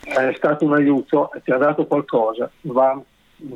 È 0.00 0.32
stato 0.36 0.64
un 0.64 0.74
aiuto, 0.74 1.30
ti 1.42 1.50
ha 1.50 1.56
dato 1.56 1.86
qualcosa, 1.86 2.48
va, 2.62 3.00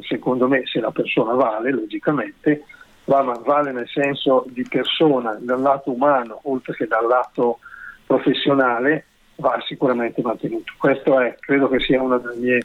secondo 0.00 0.48
me, 0.48 0.62
se 0.66 0.80
la 0.80 0.90
persona 0.90 1.32
vale, 1.34 1.70
logicamente, 1.70 2.64
va, 3.10 3.22
vale 3.44 3.72
nel 3.72 3.88
senso 3.88 4.44
di 4.48 4.64
persona, 4.68 5.36
dal 5.40 5.60
lato 5.60 5.90
umano, 5.90 6.40
oltre 6.44 6.74
che 6.74 6.86
dal 6.86 7.06
lato 7.06 7.58
professionale, 8.06 9.06
va 9.36 9.60
sicuramente 9.66 10.22
mantenuto. 10.22 10.72
Questo 10.78 11.18
è, 11.18 11.36
credo 11.40 11.68
che 11.68 11.80
sia 11.80 12.00
una 12.00 12.18
delle 12.18 12.36
mie, 12.36 12.62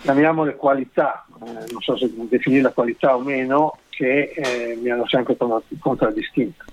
chiamiamole 0.00 0.56
qualità, 0.56 1.26
eh, 1.44 1.70
non 1.70 1.80
so 1.80 1.98
se 1.98 2.10
definire 2.28 2.62
la 2.62 2.72
qualità 2.72 3.14
o 3.14 3.20
meno, 3.20 3.78
che 3.90 4.32
eh, 4.34 4.78
mi 4.80 4.90
hanno 4.90 5.06
sempre 5.06 5.36
contraddistinto. 5.78 6.64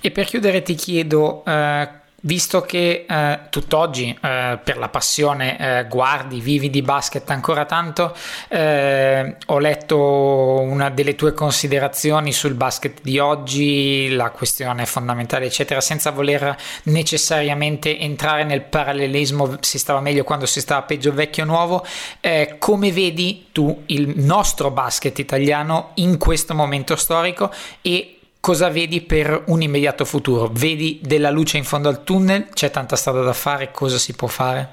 E 0.00 0.10
per 0.10 0.24
chiudere 0.24 0.62
ti 0.62 0.74
chiedo 0.74 1.44
eh, 1.44 1.88
Visto 2.26 2.62
che 2.62 3.04
eh, 3.06 3.40
tutt'oggi 3.50 4.08
eh, 4.08 4.58
per 4.64 4.78
la 4.78 4.88
passione 4.88 5.58
eh, 5.58 5.86
guardi, 5.88 6.40
vivi 6.40 6.70
di 6.70 6.80
basket 6.80 7.28
ancora 7.28 7.66
tanto, 7.66 8.16
eh, 8.48 9.36
ho 9.44 9.58
letto 9.58 10.58
una 10.62 10.88
delle 10.88 11.16
tue 11.16 11.34
considerazioni 11.34 12.32
sul 12.32 12.54
basket 12.54 13.00
di 13.02 13.18
oggi, 13.18 14.08
la 14.08 14.30
questione 14.30 14.86
fondamentale, 14.86 15.44
eccetera, 15.44 15.82
senza 15.82 16.12
voler 16.12 16.56
necessariamente 16.84 17.98
entrare 17.98 18.44
nel 18.44 18.62
parallelismo, 18.62 19.58
si 19.60 19.78
stava 19.78 20.00
meglio 20.00 20.24
quando 20.24 20.46
si 20.46 20.62
stava 20.62 20.80
peggio 20.80 21.12
vecchio 21.12 21.44
nuovo. 21.44 21.84
Eh, 22.20 22.56
come 22.58 22.90
vedi 22.90 23.48
tu 23.52 23.82
il 23.88 24.14
nostro 24.16 24.70
basket 24.70 25.18
italiano 25.18 25.90
in 25.96 26.16
questo 26.16 26.54
momento 26.54 26.96
storico 26.96 27.52
e 27.82 28.20
cosa 28.44 28.68
vedi 28.68 29.00
per 29.00 29.44
un 29.46 29.62
immediato 29.62 30.04
futuro? 30.04 30.50
Vedi 30.52 31.00
della 31.02 31.30
luce 31.30 31.56
in 31.56 31.64
fondo 31.64 31.88
al 31.88 32.04
tunnel? 32.04 32.48
C'è 32.52 32.70
tanta 32.70 32.94
strada 32.94 33.22
da 33.22 33.32
fare? 33.32 33.70
Cosa 33.70 33.96
si 33.96 34.14
può 34.14 34.28
fare? 34.28 34.68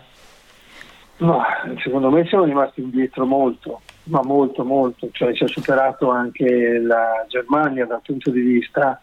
No, 1.19 1.41
secondo 1.81 2.09
me 2.09 2.27
siamo 2.27 2.43
rimasti 2.43 2.81
indietro 2.81 3.25
molto, 3.25 3.79
ma 4.05 4.19
molto 4.23 4.65
molto, 4.65 5.07
cioè 5.13 5.33
si 5.33 5.45
è 5.45 5.47
superato 5.47 6.09
anche 6.09 6.79
la 6.79 7.25
Germania 7.29 7.85
dal 7.85 8.01
punto 8.03 8.29
di 8.29 8.41
vista 8.41 9.01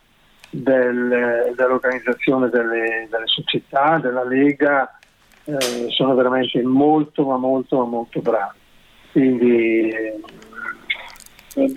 del, 0.51 1.55
dell'organizzazione 1.57 2.51
delle, 2.51 3.09
delle, 3.11 3.27
società, 3.27 3.99
della 4.03 4.25
Lega, 4.25 4.99
eh, 5.45 5.87
sono 5.89 6.15
veramente 6.15 6.61
molto 6.63 7.25
ma 7.25 7.39
molto 7.39 7.79
ma 7.79 7.85
molto 7.85 8.21
bravi. 8.21 8.59
Quindi 9.13 9.89
eh, 11.55 11.77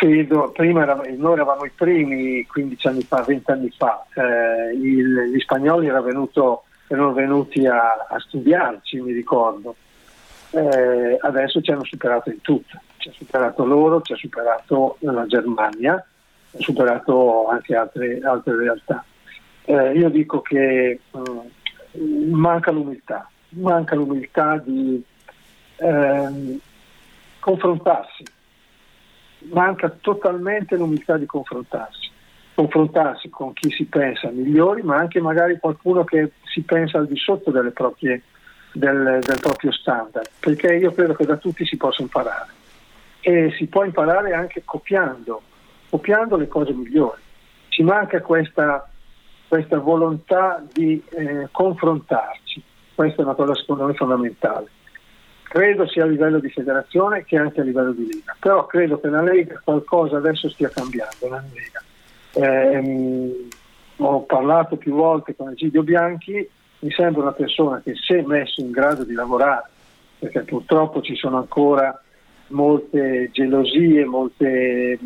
Vedo, 0.00 0.50
prima 0.50 0.82
eravamo, 0.82 1.08
noi 1.16 1.32
eravamo 1.34 1.64
i 1.64 1.70
primi 1.70 2.44
15 2.44 2.86
anni 2.88 3.02
fa, 3.02 3.22
20 3.22 3.50
anni 3.50 3.70
fa, 3.70 4.04
eh, 4.14 4.74
il, 4.74 5.30
gli 5.32 5.38
spagnoli 5.38 5.86
erano, 5.86 6.04
venuto, 6.04 6.64
erano 6.88 7.12
venuti 7.12 7.66
a, 7.66 8.06
a, 8.08 8.18
studiarci, 8.18 9.00
mi 9.00 9.12
ricordo, 9.12 9.76
eh, 10.50 11.18
adesso 11.20 11.60
ci 11.60 11.70
hanno 11.70 11.84
superato 11.84 12.30
in 12.30 12.40
tutto, 12.40 12.80
ci 12.96 13.08
ha 13.08 13.12
superato 13.12 13.64
loro, 13.64 14.00
ci 14.02 14.14
ha 14.14 14.16
superato 14.16 14.96
la 15.00 15.26
Germania, 15.26 15.94
ha 15.94 16.58
superato 16.58 17.46
anche 17.46 17.76
altre, 17.76 18.20
altre 18.24 18.56
realtà. 18.56 19.04
Eh, 19.66 19.92
io 19.92 20.08
dico 20.08 20.40
che 20.40 20.98
mh, 21.10 21.98
mm, 21.98 22.32
manca 22.32 22.72
l'umiltà, 22.72 23.28
manca 23.50 23.94
l'umiltà 23.94 24.56
di 24.64 25.02
ehm, 25.76 26.58
confrontarsi 27.40 28.24
manca 29.50 29.90
totalmente 30.00 30.76
l'umiltà 30.76 31.16
di 31.16 31.26
confrontarsi, 31.26 32.10
confrontarsi 32.54 33.28
con 33.28 33.52
chi 33.52 33.70
si 33.70 33.84
pensa 33.84 34.30
migliori, 34.30 34.82
ma 34.82 34.96
anche 34.96 35.20
magari 35.20 35.58
qualcuno 35.58 36.04
che 36.04 36.32
si 36.44 36.62
pensa 36.62 36.98
al 36.98 37.06
di 37.06 37.16
sotto 37.16 37.50
proprie, 37.72 38.22
del, 38.72 39.20
del 39.24 39.40
proprio 39.40 39.72
standard, 39.72 40.28
perché 40.40 40.74
io 40.74 40.92
credo 40.92 41.14
che 41.14 41.24
da 41.24 41.36
tutti 41.36 41.64
si 41.64 41.76
possa 41.76 42.02
imparare 42.02 42.50
e 43.20 43.52
si 43.56 43.66
può 43.66 43.84
imparare 43.84 44.32
anche 44.32 44.62
copiando, 44.64 45.42
copiando 45.88 46.36
le 46.36 46.46
cose 46.46 46.72
migliori. 46.72 47.20
Ci 47.68 47.82
manca 47.82 48.20
questa, 48.20 48.88
questa 49.48 49.78
volontà 49.78 50.62
di 50.72 51.02
eh, 51.10 51.48
confrontarci, 51.50 52.62
questa 52.94 53.22
è 53.22 53.24
una 53.24 53.34
cosa 53.34 53.54
secondo 53.54 53.86
me 53.86 53.94
fondamentale. 53.94 54.68
Credo 55.48 55.86
sia 55.88 56.04
a 56.04 56.06
livello 56.06 56.38
di 56.38 56.50
federazione 56.50 57.24
che 57.24 57.36
anche 57.36 57.60
a 57.60 57.64
livello 57.64 57.92
di 57.92 58.06
Lega, 58.06 58.36
però 58.38 58.66
credo 58.66 59.00
che 59.00 59.08
la 59.08 59.22
Lega 59.22 59.60
qualcosa 59.62 60.16
adesso 60.16 60.48
stia 60.50 60.68
cambiando. 60.68 61.28
La 61.28 61.42
Lega. 61.52 61.82
Eh, 62.32 63.48
ho 63.98 64.22
parlato 64.22 64.76
più 64.76 64.94
volte 64.94 65.34
con 65.34 65.50
Egidio 65.50 65.82
Bianchi, 65.82 66.46
mi 66.80 66.90
sembra 66.90 67.22
una 67.22 67.32
persona 67.32 67.80
che 67.82 67.94
se 67.94 68.22
messo 68.26 68.60
in 68.60 68.70
grado 68.70 69.04
di 69.04 69.14
lavorare, 69.14 69.70
perché 70.18 70.42
purtroppo 70.42 71.00
ci 71.00 71.14
sono 71.14 71.38
ancora 71.38 71.98
molte 72.48 73.30
gelosie, 73.32 74.04
molte 74.04 74.98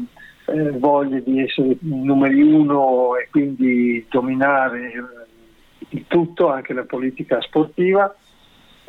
eh, 0.46 0.70
voglie 0.72 1.22
di 1.22 1.42
essere 1.42 1.76
numeri 1.80 2.42
uno 2.42 3.16
e 3.16 3.28
quindi 3.30 4.04
dominare 4.10 4.92
il 5.90 6.04
tutto, 6.08 6.48
anche 6.48 6.72
la 6.72 6.84
politica 6.84 7.40
sportiva, 7.40 8.14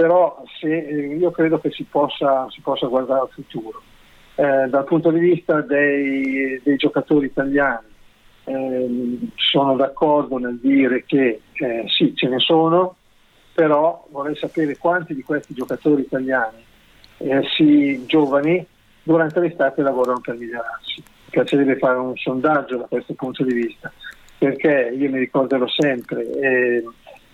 però 0.01 0.41
se, 0.59 0.67
io 0.67 1.29
credo 1.29 1.59
che 1.59 1.69
si 1.69 1.83
possa, 1.83 2.47
si 2.49 2.59
possa 2.61 2.87
guardare 2.87 3.19
al 3.19 3.29
futuro. 3.29 3.83
Eh, 4.33 4.67
dal 4.67 4.83
punto 4.83 5.11
di 5.11 5.19
vista 5.19 5.61
dei, 5.61 6.59
dei 6.63 6.75
giocatori 6.75 7.27
italiani, 7.27 7.85
eh, 8.45 9.19
sono 9.35 9.75
d'accordo 9.75 10.39
nel 10.39 10.57
dire 10.59 11.03
che 11.05 11.41
eh, 11.53 11.85
sì, 11.85 12.15
ce 12.15 12.27
ne 12.29 12.39
sono, 12.39 12.95
però 13.53 14.07
vorrei 14.09 14.35
sapere 14.35 14.75
quanti 14.75 15.13
di 15.13 15.21
questi 15.21 15.53
giocatori 15.53 16.01
italiani, 16.01 16.63
eh, 17.17 17.43
sì, 17.55 18.03
giovani, 18.07 18.65
durante 19.03 19.39
l'estate 19.39 19.83
lavorano 19.83 20.19
per 20.19 20.35
migliorarsi. 20.35 20.95
Mi 20.95 21.29
piacerebbe 21.29 21.77
fare 21.77 21.99
un 21.99 22.17
sondaggio 22.17 22.77
da 22.77 22.87
questo 22.89 23.13
punto 23.13 23.43
di 23.43 23.53
vista, 23.53 23.91
perché 24.39 24.95
io 24.97 25.11
mi 25.11 25.19
ricorderò 25.19 25.67
sempre 25.67 26.25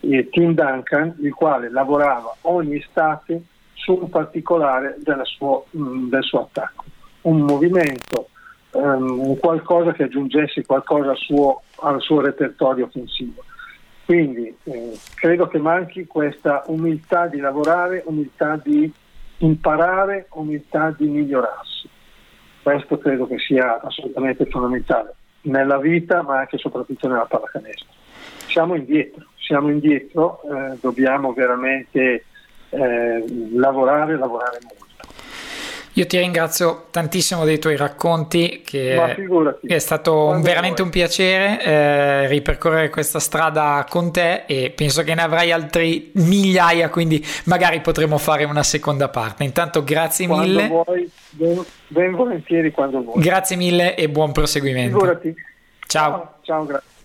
eh, 0.02 0.30
Tim 0.30 0.54
Duncan, 0.54 1.16
il 1.20 1.34
quale 1.34 1.70
lavorava 1.70 2.36
ogni 2.42 2.78
estate 2.78 3.42
su 3.74 3.94
un 3.94 4.10
particolare 4.10 4.98
suo, 5.24 5.66
mh, 5.72 5.82
mm, 5.82 6.10
del 6.10 6.24
suo 6.24 6.42
attacco, 6.42 6.84
un 7.22 7.42
movimento, 7.42 8.30
un 8.72 9.38
qualcosa 9.40 9.94
che 9.94 10.04
aggiungesse 10.04 10.66
qualcosa 10.66 11.12
al 11.12 11.18
suo, 11.18 11.62
al 11.78 12.02
suo 12.02 12.22
repertorio 12.22 12.86
offensivo. 12.86 13.44
Quindi 14.06 14.56
eh, 14.64 14.98
credo 15.16 15.48
che 15.48 15.58
manchi 15.58 16.06
questa 16.06 16.64
umiltà 16.68 17.28
di 17.28 17.40
lavorare, 17.40 18.04
umiltà 18.06 18.60
di 18.64 18.92
imparare, 19.40 20.28
umiltà 20.32 20.94
di 20.98 21.08
migliorarsi. 21.08 21.90
Questo 22.64 22.98
credo 22.98 23.28
che 23.28 23.38
sia 23.38 23.82
assolutamente 23.82 24.46
fondamentale 24.46 25.16
nella 25.42 25.78
vita, 25.78 26.22
ma 26.22 26.40
anche 26.40 26.56
e 26.56 26.60
soprattutto 26.60 27.08
nella 27.08 27.26
pallacanestro. 27.26 27.88
Siamo 28.48 28.76
indietro, 28.76 29.26
siamo 29.48 29.70
indietro, 29.70 30.42
eh, 30.44 30.78
dobbiamo 30.82 31.32
veramente 31.32 32.26
eh, 32.70 33.26
lavorare, 33.54 34.18
lavorare 34.18 34.60
molto. 34.62 34.86
Io 35.94 36.06
ti 36.06 36.20
ringrazio 36.20 36.88
tantissimo 36.92 37.44
dei 37.44 37.58
tuoi 37.58 37.76
racconti, 37.76 38.62
che 38.64 39.16
è 39.66 39.80
stato 39.80 40.28
un, 40.28 40.42
veramente 40.42 40.84
un 40.84 40.92
piacere 40.92 41.64
eh, 41.64 42.28
ripercorrere 42.28 42.90
questa 42.92 43.18
strada 43.18 43.84
con 43.90 44.12
te 44.12 44.44
e 44.46 44.72
penso 44.76 45.02
che 45.02 45.16
ne 45.16 45.24
avrai 45.24 45.52
altri 45.52 46.12
migliaia, 46.14 46.90
quindi 46.90 47.26
magari 47.46 47.82
potremo 47.82 48.20
fare 48.20 48.44
una 48.44 48.62
seconda 48.62 49.10
parte. 49.10 49.44
Intanto 49.44 49.84
grazie 49.84 50.28
quando 50.28 50.46
mille. 50.46 50.68
Vuoi, 50.68 51.12
ben, 51.32 51.66
ben, 51.88 52.12
volentieri 52.12 52.70
quando 52.72 53.02
vuoi. 53.02 53.20
Grazie 53.20 53.56
mille 53.56 53.96
e 53.96 54.08
buon 54.08 54.32
proseguimento. 54.34 55.00
Figurati. 55.00 55.34
Ciao. 55.88 56.12
Ciao, 56.12 56.34
ciao 56.44 56.66
grazie. 56.66 56.97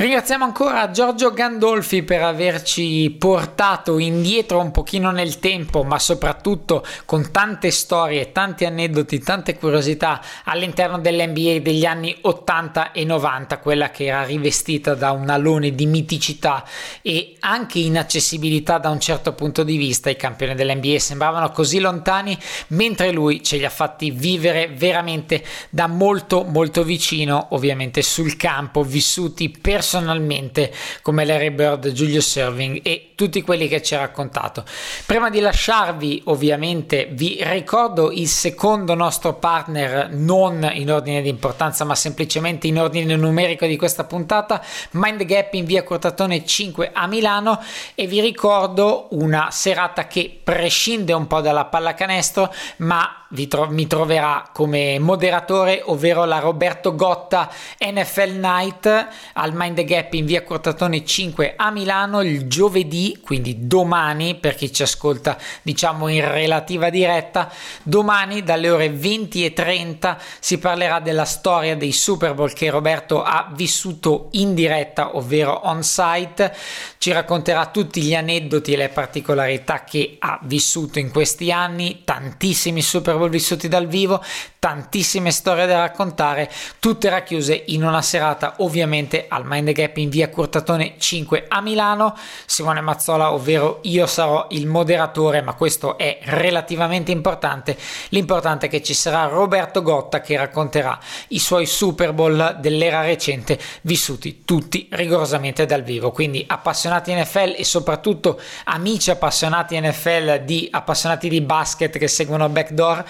Ringraziamo 0.00 0.44
ancora 0.44 0.92
Giorgio 0.92 1.32
Gandolfi 1.32 2.04
per 2.04 2.22
averci 2.22 3.10
portato 3.18 3.98
indietro 3.98 4.60
un 4.60 4.70
pochino 4.70 5.10
nel 5.10 5.40
tempo, 5.40 5.82
ma 5.82 5.98
soprattutto 5.98 6.86
con 7.04 7.32
tante 7.32 7.72
storie, 7.72 8.30
tanti 8.30 8.64
aneddoti, 8.64 9.18
tante 9.18 9.58
curiosità 9.58 10.22
all'interno 10.44 11.00
dell'NBA 11.00 11.58
degli 11.58 11.84
anni 11.84 12.16
80 12.20 12.92
e 12.92 13.02
90, 13.04 13.58
quella 13.58 13.90
che 13.90 14.04
era 14.04 14.22
rivestita 14.22 14.94
da 14.94 15.10
un 15.10 15.28
alone 15.30 15.74
di 15.74 15.86
miticità 15.86 16.64
e 17.02 17.34
anche 17.40 17.80
inaccessibilità 17.80 18.78
da 18.78 18.90
un 18.90 19.00
certo 19.00 19.32
punto 19.32 19.64
di 19.64 19.76
vista. 19.76 20.10
I 20.10 20.16
campioni 20.16 20.54
dell'NBA 20.54 21.00
sembravano 21.00 21.50
così 21.50 21.80
lontani, 21.80 22.38
mentre 22.68 23.10
lui 23.10 23.42
ce 23.42 23.56
li 23.56 23.64
ha 23.64 23.70
fatti 23.70 24.12
vivere 24.12 24.68
veramente 24.68 25.44
da 25.70 25.88
molto 25.88 26.44
molto 26.44 26.84
vicino, 26.84 27.48
ovviamente 27.50 28.00
sul 28.02 28.36
campo, 28.36 28.84
vissuti 28.84 29.48
personalmente 29.48 29.86
personalmente 29.88 30.70
come 31.00 31.24
Larry 31.24 31.48
Bird, 31.48 31.92
Giulio 31.92 32.20
Serving 32.20 32.80
e 32.82 33.12
tutti 33.14 33.40
quelli 33.40 33.68
che 33.68 33.80
ci 33.80 33.94
ha 33.94 34.00
raccontato. 34.00 34.62
Prima 35.06 35.30
di 35.30 35.40
lasciarvi 35.40 36.24
ovviamente 36.26 37.08
vi 37.10 37.38
ricordo 37.40 38.12
il 38.12 38.28
secondo 38.28 38.94
nostro 38.94 39.34
partner 39.34 40.10
non 40.12 40.70
in 40.74 40.92
ordine 40.92 41.22
di 41.22 41.30
importanza 41.30 41.86
ma 41.86 41.94
semplicemente 41.94 42.66
in 42.66 42.78
ordine 42.78 43.16
numerico 43.16 43.64
di 43.64 43.78
questa 43.78 44.04
puntata, 44.04 44.62
Mind 44.90 45.24
Gap 45.24 45.54
in 45.54 45.64
via 45.64 45.82
Cortatone 45.82 46.44
5 46.44 46.90
a 46.92 47.06
Milano 47.06 47.58
e 47.94 48.06
vi 48.06 48.20
ricordo 48.20 49.06
una 49.12 49.48
serata 49.50 50.06
che 50.06 50.38
prescinde 50.44 51.14
un 51.14 51.26
po' 51.26 51.40
dalla 51.40 51.64
pallacanestro 51.64 52.52
ma 52.78 53.24
tro- 53.48 53.68
mi 53.70 53.86
troverà 53.86 54.48
come 54.52 54.98
moderatore, 54.98 55.82
ovvero 55.84 56.24
la 56.24 56.38
Roberto 56.38 56.94
Gotta 56.94 57.50
NFL 57.78 58.38
Night 58.38 59.08
al 59.34 59.52
Mind 59.54 59.76
the 59.76 59.84
Gap 59.84 60.14
in 60.14 60.24
via 60.24 60.42
Cortatone 60.42 61.04
5 61.04 61.54
a 61.56 61.70
Milano 61.70 62.22
il 62.22 62.48
giovedì, 62.48 63.18
quindi 63.22 63.66
domani 63.66 64.36
per 64.36 64.54
chi 64.54 64.72
ci 64.72 64.82
ascolta 64.82 65.36
diciamo 65.62 66.08
in 66.08 66.28
relativa 66.28 66.88
diretta, 66.88 67.52
domani 67.82 68.42
dalle 68.42 68.70
ore 68.70 68.88
20 68.90 69.44
e 69.44 69.52
30 69.52 70.18
si 70.40 70.58
parlerà 70.58 71.00
della 71.00 71.24
storia 71.24 71.76
dei 71.76 71.92
Super 71.92 72.34
Bowl 72.34 72.52
che 72.52 72.70
Roberto 72.70 73.22
ha 73.22 73.50
vissuto 73.54 74.28
in 74.32 74.54
diretta, 74.54 75.16
ovvero 75.16 75.60
on 75.64 75.82
site, 75.82 76.54
ci 76.98 77.12
racconterà 77.12 77.66
tutti 77.66 78.00
gli 78.00 78.14
aneddoti 78.14 78.72
e 78.72 78.76
le 78.76 78.88
particolarità 78.88 79.84
che 79.84 80.16
ha 80.18 80.38
vissuto 80.42 80.98
in 80.98 81.10
questi 81.10 81.52
anni, 81.52 82.02
tantissimi 82.04 82.80
Super 82.80 83.16
Bowl 83.16 83.17
vissuti 83.26 83.66
dal 83.66 83.88
vivo, 83.88 84.22
tantissime 84.60 85.32
storie 85.32 85.66
da 85.66 85.80
raccontare, 85.80 86.48
tutte 86.78 87.08
racchiuse 87.08 87.64
in 87.66 87.84
una 87.84 88.02
serata 88.02 88.54
ovviamente 88.58 89.26
al 89.28 89.42
Mind 89.44 89.72
Gap 89.72 89.96
in 89.96 90.10
via 90.10 90.28
Curtatone 90.28 90.94
5 90.98 91.46
a 91.48 91.60
Milano. 91.60 92.16
Simone 92.46 92.80
Mazzola, 92.80 93.32
ovvero 93.32 93.80
io 93.82 94.06
sarò 94.06 94.46
il 94.50 94.66
moderatore, 94.66 95.42
ma 95.42 95.54
questo 95.54 95.98
è 95.98 96.18
relativamente 96.22 97.10
importante. 97.10 97.76
L'importante 98.10 98.66
è 98.66 98.68
che 98.68 98.82
ci 98.82 98.94
sarà 98.94 99.24
Roberto 99.24 99.82
Gotta 99.82 100.20
che 100.20 100.36
racconterà 100.36 100.98
i 101.28 101.38
suoi 101.38 101.66
Super 101.66 102.12
Bowl 102.12 102.56
dell'era 102.60 103.00
recente 103.00 103.58
vissuti 103.82 104.42
tutti 104.44 104.88
rigorosamente 104.90 105.66
dal 105.66 105.82
vivo. 105.82 106.10
Quindi 106.10 106.44
appassionati 106.46 107.14
NFL 107.14 107.54
e 107.56 107.64
soprattutto 107.64 108.40
amici 108.64 109.10
appassionati 109.10 109.80
NFL 109.80 110.44
di 110.44 110.68
appassionati 110.70 111.28
di 111.28 111.40
basket 111.40 111.96
che 111.98 112.08
seguono 112.08 112.48
Backdoor 112.48 113.04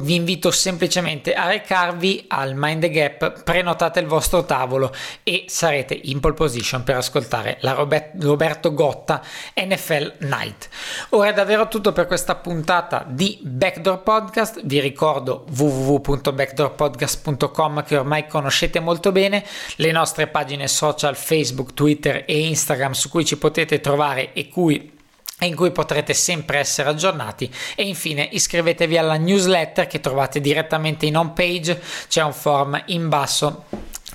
vi 0.00 0.14
invito 0.14 0.50
semplicemente 0.50 1.34
a 1.34 1.46
recarvi 1.46 2.24
al 2.28 2.54
Mind 2.54 2.82
the 2.82 2.90
Gap, 2.90 3.42
prenotate 3.42 4.00
il 4.00 4.06
vostro 4.06 4.44
tavolo 4.44 4.94
e 5.22 5.44
sarete 5.48 5.98
in 6.04 6.20
pole 6.20 6.34
position 6.34 6.82
per 6.82 6.96
ascoltare 6.96 7.56
la 7.60 7.72
Robert- 7.72 8.22
Roberto 8.22 8.74
Gotta 8.74 9.22
NFL 9.54 10.16
Night. 10.20 10.68
Ora 11.10 11.28
è 11.30 11.32
davvero 11.32 11.68
tutto 11.68 11.92
per 11.92 12.06
questa 12.06 12.34
puntata 12.34 13.04
di 13.06 13.38
Backdoor 13.42 14.02
Podcast, 14.02 14.60
vi 14.64 14.80
ricordo 14.80 15.44
www.backdoorpodcast.com 15.56 17.84
che 17.84 17.96
ormai 17.96 18.26
conoscete 18.26 18.80
molto 18.80 19.12
bene, 19.12 19.44
le 19.76 19.92
nostre 19.92 20.26
pagine 20.26 20.66
social 20.68 21.16
Facebook, 21.16 21.72
Twitter 21.74 22.24
e 22.26 22.46
Instagram 22.46 22.92
su 22.92 23.08
cui 23.08 23.24
ci 23.24 23.38
potete 23.38 23.80
trovare 23.80 24.32
e 24.32 24.48
cui 24.48 24.94
in 25.40 25.54
cui 25.54 25.70
potrete 25.70 26.14
sempre 26.14 26.58
essere 26.58 26.88
aggiornati. 26.88 27.52
E 27.74 27.86
infine 27.86 28.26
iscrivetevi 28.30 28.96
alla 28.96 29.16
newsletter 29.16 29.86
che 29.86 30.00
trovate 30.00 30.40
direttamente 30.40 31.06
in 31.06 31.16
home 31.16 31.32
page. 31.34 31.80
C'è 32.08 32.22
un 32.22 32.32
form 32.32 32.82
in 32.86 33.08
basso 33.08 33.64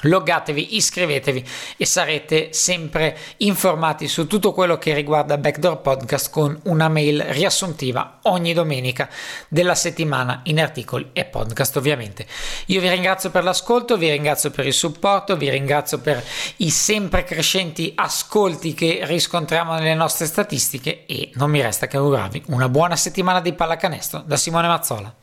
loggatevi, 0.02 0.76
iscrivetevi 0.76 1.46
e 1.78 1.86
sarete 1.86 2.54
sempre 2.54 3.18
informati 3.38 4.08
su 4.08 4.28
tutto 4.28 4.54
quello 4.54 4.78
che 4.78 4.94
riguarda 4.94 5.38
Backdoor 5.38 5.82
Podcast 5.82 6.30
con 6.30 6.60
una 6.64 6.90
mail 6.90 7.22
riassuntiva 7.22 8.20
ogni 8.24 8.54
domenica 8.54 9.10
della 9.48 9.76
settimana 9.76 10.42
in 10.46 10.60
articoli 10.60 11.10
e 11.14 11.26
podcast 11.26 11.78
ovviamente. 11.78 12.26
Io 12.68 12.82
vi 12.82 12.90
ringrazio 12.90 13.30
per 13.30 13.44
l'ascolto, 13.44 13.98
vi 13.98 14.10
ringrazio 14.10 14.52
per 14.52 14.66
il 14.66 14.74
supporto, 14.74 15.38
vi 15.38 15.50
ringrazio 15.50 16.00
per 16.00 16.24
i 16.58 16.70
sempre 16.70 17.24
crescenti 17.24 17.92
ascolti 17.96 18.74
che 18.74 19.02
riscontriamo 19.04 19.74
nelle 19.74 19.96
nostre 19.96 20.26
statistiche 20.26 21.06
e 21.06 21.32
non 21.36 21.50
mi 21.50 21.62
resta 21.62 21.88
che 21.88 21.98
augurarvi 21.98 22.44
una 22.48 22.70
buona 22.70 22.96
settimana 22.96 23.42
di 23.42 23.54
pallacanestro 23.54 24.24
da 24.26 24.38
Simone 24.38 24.68
Mazzola. 24.68 25.21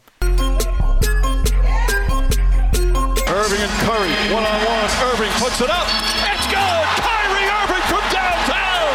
Curry, 3.88 4.12
one 4.36 4.44
on 4.44 4.58
one. 4.68 4.90
Irving 5.08 5.32
puts 5.40 5.64
it 5.64 5.70
up. 5.70 5.88
It's 6.28 6.44
good. 6.52 6.84
Kyrie 7.00 7.48
Irving 7.48 7.84
from 7.88 8.04
downtown. 8.12 8.92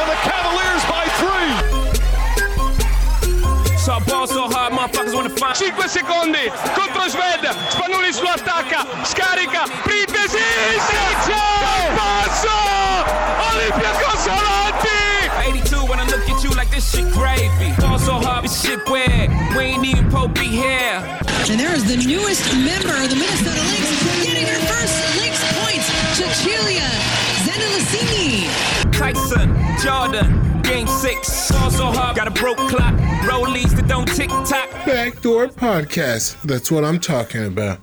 And 0.00 0.08
the 0.08 0.16
Cavaliers 0.24 0.84
by 0.88 1.04
three. 1.20 1.52
so 3.84 4.48
hard, 4.48 4.72
motherfuckers 4.72 5.14
wanna 5.14 5.28
find 5.28 5.54
5 5.54 5.88
secondi 5.88 6.50
contro 6.74 7.02
Sved, 7.08 7.44
Spanulis 7.68 8.20
lo 8.22 8.30
attacca, 8.30 8.86
scarica, 9.04 9.64
Pripesi, 9.84 10.38
Sergio, 10.88 11.44
passo, 11.96 12.58
Olympiacos 13.52 14.26
avanti! 14.26 14.67
Shit 16.90 17.10
gravy. 17.12 17.72
Fall 17.80 17.98
so 17.98 18.14
hard, 18.14 18.44
this 18.44 18.62
shit 18.62 18.80
weird. 18.88 19.30
We 19.56 19.76
ain't 19.76 19.84
even 19.84 20.10
Pope 20.10 20.34
be 20.34 20.48
here. 20.48 21.04
And 21.50 21.60
there 21.60 21.74
is 21.74 21.84
the 21.84 21.96
newest 21.96 22.44
member 22.54 22.94
of 22.96 23.08
the 23.10 23.16
Minnesota 23.16 23.60
Lynx 23.70 24.24
getting 24.24 24.46
her 24.46 24.60
first 24.66 24.96
Lynx 25.20 25.36
points, 25.60 25.86
Cecilia 26.16 26.88
Zendelicini. 27.44 28.48
Tyson, 28.92 29.54
Jordan, 29.82 30.62
game 30.62 30.86
six. 30.86 31.50
Fall 31.50 31.70
so 31.70 31.86
hard, 31.86 32.16
got 32.16 32.26
a 32.26 32.30
broke 32.30 32.58
clock. 32.58 32.94
Rollies 33.28 33.74
that 33.76 33.86
don't 33.88 34.08
tick 34.08 34.28
tock. 34.28 34.68
Backdoor 34.86 35.48
Podcast. 35.48 36.40
That's 36.42 36.70
what 36.70 36.84
I'm 36.84 36.98
talking 37.00 37.44
about. 37.46 37.78